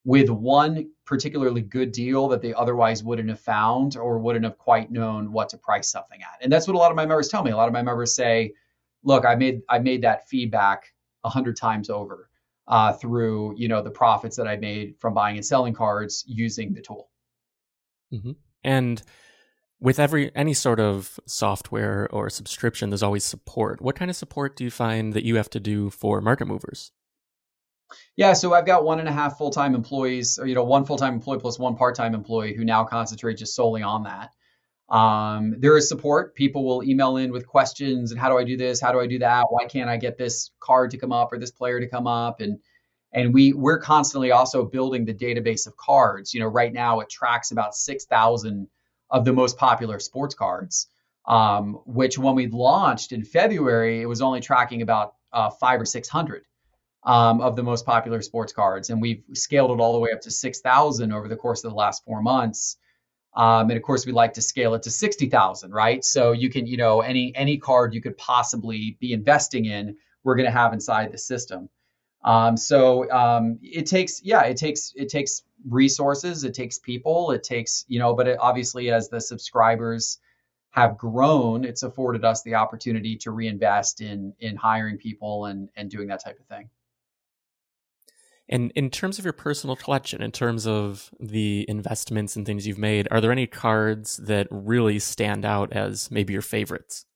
[0.04, 4.90] with one particularly good deal that they otherwise wouldn't have found or wouldn't have quite
[4.90, 6.42] known what to price something at.
[6.42, 7.52] And that's what a lot of my members tell me.
[7.52, 8.54] A lot of my members say,
[9.04, 10.92] look, I made I made that feedback
[11.24, 12.28] a hundred times over
[12.66, 16.74] uh, through you know the profits that I made from buying and selling cards using
[16.74, 17.08] the tool.
[18.12, 18.32] Mm-hmm.
[18.64, 19.02] And
[19.80, 23.80] with every any sort of software or subscription, there's always support.
[23.80, 26.92] What kind of support do you find that you have to do for market movers?
[28.16, 30.84] Yeah, so I've got one and a half full time employees, or you know, one
[30.84, 34.30] full time employee plus one part time employee who now concentrate just solely on that.
[34.88, 36.34] Um, there is support.
[36.34, 38.80] People will email in with questions and how do I do this?
[38.80, 39.46] How do I do that?
[39.48, 42.40] Why can't I get this card to come up or this player to come up?
[42.40, 42.58] And
[43.12, 46.34] and we we're constantly also building the database of cards.
[46.34, 48.68] You know, right now it tracks about six thousand
[49.10, 50.88] of the most popular sports cards.
[51.24, 55.84] Um, which when we launched in February, it was only tracking about uh, five or
[55.84, 56.42] six hundred
[57.04, 60.22] um, of the most popular sports cards, and we've scaled it all the way up
[60.22, 62.76] to six thousand over the course of the last four months.
[63.36, 66.04] Um, and of course, we like to scale it to sixty thousand, right?
[66.04, 70.34] So you can, you know, any any card you could possibly be investing in, we're
[70.34, 71.68] going to have inside the system.
[72.24, 77.42] Um, so um, it takes, yeah, it takes it takes resources, it takes people, it
[77.42, 80.18] takes, you know, but it, obviously as the subscribers
[80.70, 85.90] have grown, it's afforded us the opportunity to reinvest in in hiring people and and
[85.90, 86.70] doing that type of thing.
[88.48, 92.78] And in terms of your personal collection, in terms of the investments and things you've
[92.78, 97.06] made, are there any cards that really stand out as maybe your favorites?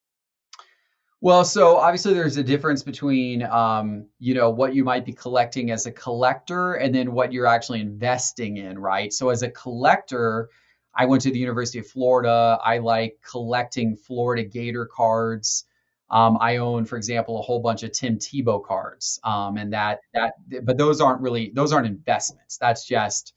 [1.23, 5.71] Well, so obviously there's a difference between, um, you know, what you might be collecting
[5.71, 9.13] as a collector and then what you're actually investing in, right?
[9.13, 10.51] So as a collector,
[10.95, 12.59] I went to the University of Florida.
[12.63, 15.65] I like collecting Florida Gator cards.
[16.11, 19.99] Um, I own, for example, a whole bunch of Tim Tebow cards, um, and that
[20.15, 20.35] that.
[20.65, 22.59] But those aren't really those aren't investments.
[22.59, 23.35] That's just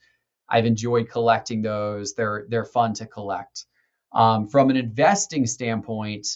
[0.49, 2.13] I've enjoyed collecting those.
[2.13, 3.65] They're they're fun to collect.
[4.13, 6.27] Um, from an investing standpoint,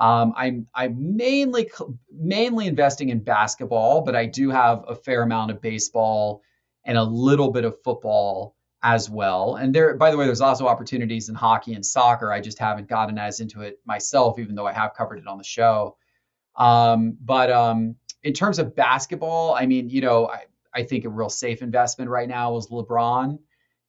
[0.00, 1.70] um, I'm I'm mainly
[2.10, 6.42] mainly investing in basketball, but I do have a fair amount of baseball
[6.84, 9.56] and a little bit of football as well.
[9.56, 12.32] And there, by the way, there's also opportunities in hockey and soccer.
[12.32, 15.36] I just haven't gotten as into it myself, even though I have covered it on
[15.36, 15.98] the show.
[16.56, 20.44] Um, but um, in terms of basketball, I mean, you know, I,
[20.74, 23.38] I think a real safe investment right now is LeBron.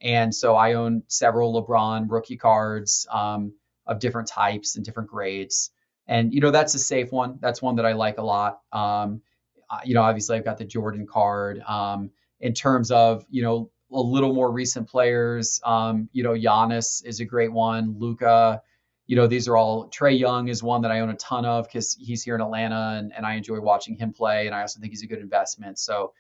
[0.02, 3.54] And so I own several LeBron rookie cards um,
[3.88, 5.72] of different types and different grades.
[6.12, 7.40] And, you know, that's a safe one.
[7.42, 8.60] That's one that I like a lot.
[8.74, 9.22] Um,
[9.70, 11.62] uh, you know, obviously I've got the Jordan card.
[11.66, 15.62] Um, in terms of, you know, a little more recent players.
[15.64, 17.96] Um, you know, Giannis is a great one.
[17.98, 18.62] Luka,
[19.08, 19.90] you know, these are all.
[19.90, 22.96] Trae Young is one that I own a ton of because he's here in Atlanta,
[22.98, 25.80] and, and I enjoy watching him play, and I also think he's a good investment.
[25.80, 26.14] So,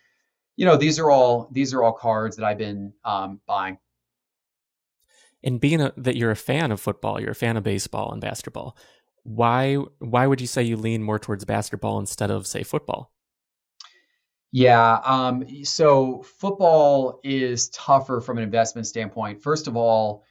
[0.57, 3.77] you know, these are all these are all cards that I've been um, buying.
[5.43, 8.21] And being a, that you're a fan of football, you're a fan of baseball and
[8.21, 8.77] basketball.
[9.23, 13.11] Why why would you say you lean more towards basketball instead of say football?
[14.51, 14.99] Yeah.
[15.05, 19.41] Um, so football is tougher from an investment standpoint.
[19.41, 20.23] First of all,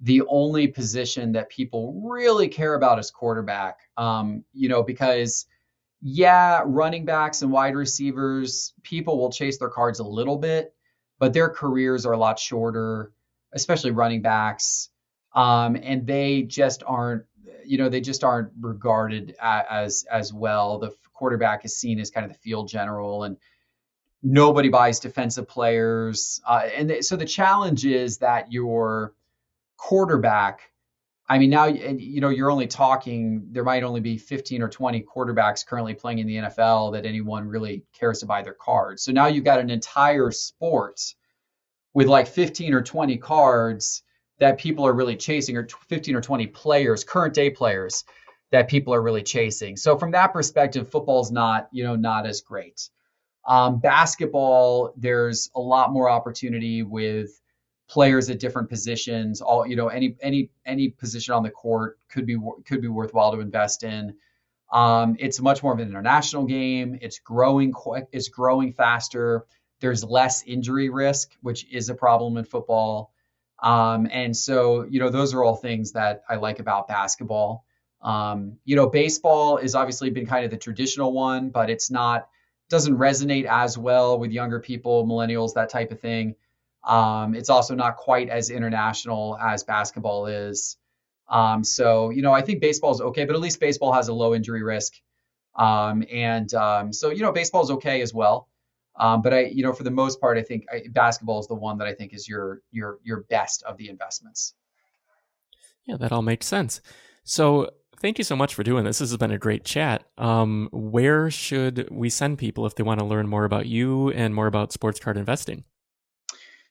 [0.00, 3.78] the only position that people really care about is quarterback.
[3.96, 5.46] Um, you know, because
[6.00, 10.74] yeah, running backs and wide receivers, people will chase their cards a little bit,
[11.18, 13.12] but their careers are a lot shorter,
[13.52, 14.90] especially running backs.
[15.34, 17.24] Um, and they just aren't,
[17.68, 20.78] you know, they just aren't regarded as as well.
[20.78, 23.36] The quarterback is seen as kind of the field general and
[24.22, 26.40] nobody buys defensive players.
[26.46, 29.14] Uh, and th- so the challenge is that your
[29.76, 30.70] quarterback,
[31.28, 35.02] I mean, now, you know, you're only talking, there might only be 15 or 20
[35.02, 39.02] quarterbacks currently playing in the NFL that anyone really cares to buy their cards.
[39.02, 41.14] So now you've got an entire sport
[41.94, 44.02] with like 15 or 20 cards
[44.38, 48.04] that people are really chasing, or 15 or 20 players, current day players
[48.50, 49.76] that people are really chasing.
[49.76, 52.88] So from that perspective, football's not, you know, not as great.
[53.46, 57.40] Um, basketball, there's a lot more opportunity with
[57.88, 59.40] players at different positions.
[59.40, 63.32] All you know, any any any position on the court could be could be worthwhile
[63.32, 64.14] to invest in.
[64.70, 66.98] Um, it's much more of an international game.
[67.00, 68.06] It's growing quick.
[68.12, 69.46] It's growing faster.
[69.80, 73.12] There's less injury risk, which is a problem in football.
[73.60, 77.64] Um, and so, you know, those are all things that I like about basketball.
[78.00, 82.28] Um, you know, baseball is obviously been kind of the traditional one, but it's not
[82.68, 86.34] doesn't resonate as well with younger people, millennials, that type of thing.
[86.84, 90.76] Um, it's also not quite as international as basketball is.
[91.28, 94.12] Um, so, you know, I think baseball is okay, but at least baseball has a
[94.12, 94.94] low injury risk.
[95.54, 98.47] Um, and um, so, you know, baseball is okay as well.
[98.98, 101.54] Um, but I, you know, for the most part, I think I, basketball is the
[101.54, 104.54] one that I think is your your your best of the investments.
[105.86, 106.80] Yeah, that all makes sense.
[107.24, 107.70] So,
[108.00, 108.98] thank you so much for doing this.
[108.98, 110.04] This has been a great chat.
[110.18, 114.34] Um, where should we send people if they want to learn more about you and
[114.34, 115.64] more about sports card investing?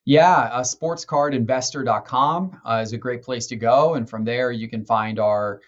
[0.05, 3.95] Yeah, uh, sportscardinvestor.com uh, is a great place to go.
[3.95, 5.61] And from there, you can find our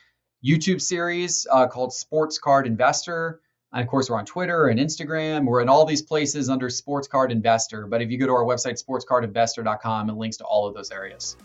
[0.45, 3.41] YouTube series uh, called Sports Card Investor.
[3.72, 5.45] And of course, we're on Twitter and Instagram.
[5.45, 7.86] We're in all these places under Sports Card Investor.
[7.86, 11.38] But if you go to our website, sportscardinvestor.com, it links to all of those areas.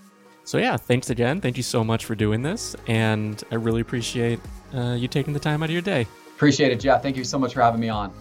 [0.45, 1.41] So, yeah, thanks again.
[1.41, 2.77] Thank you so much for doing this.
[2.87, 4.41] And I really appreciate
[4.75, 6.07] uh, you taking the time out of your day.
[6.35, 7.03] Appreciate it, Jeff.
[7.03, 8.13] Thank you so much for having me on.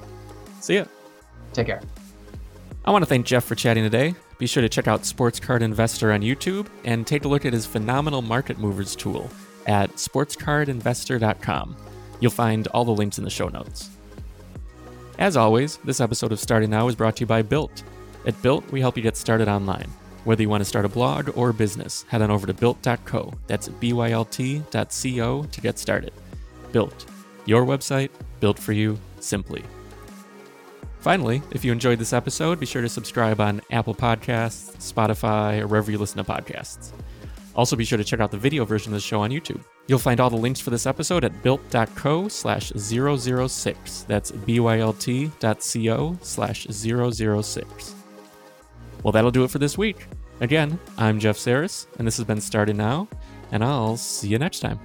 [0.59, 0.85] See ya.
[1.53, 1.81] Take care.
[2.85, 4.15] I want to thank Jeff for chatting today.
[4.37, 7.53] Be sure to check out Sports Card Investor on YouTube and take a look at
[7.53, 9.29] his phenomenal market movers tool
[9.67, 11.77] at sportscardinvestor.com.
[12.23, 13.89] You'll find all the links in the show notes.
[15.19, 17.83] As always, this episode of Starting Now is brought to you by Bylt.
[18.25, 19.89] At Bylt, we help you get started online.
[20.23, 23.33] Whether you want to start a blog or a business, head on over to bylt.co.
[23.47, 26.13] That's B-Y-L-T.co to get started.
[26.71, 27.05] Bylt,
[27.45, 28.09] your website,
[28.39, 29.61] built for you, simply.
[31.01, 35.67] Finally, if you enjoyed this episode, be sure to subscribe on Apple Podcasts, Spotify, or
[35.67, 36.93] wherever you listen to podcasts.
[37.55, 39.63] Also, be sure to check out the video version of the show on YouTube.
[39.87, 44.03] You'll find all the links for this episode at bylt.co slash 006.
[44.03, 47.95] That's bylt.co slash 006.
[49.03, 50.07] Well, that'll do it for this week.
[50.39, 53.07] Again, I'm Jeff Saris, and this has been Started Now,
[53.51, 54.79] and I'll see you next time.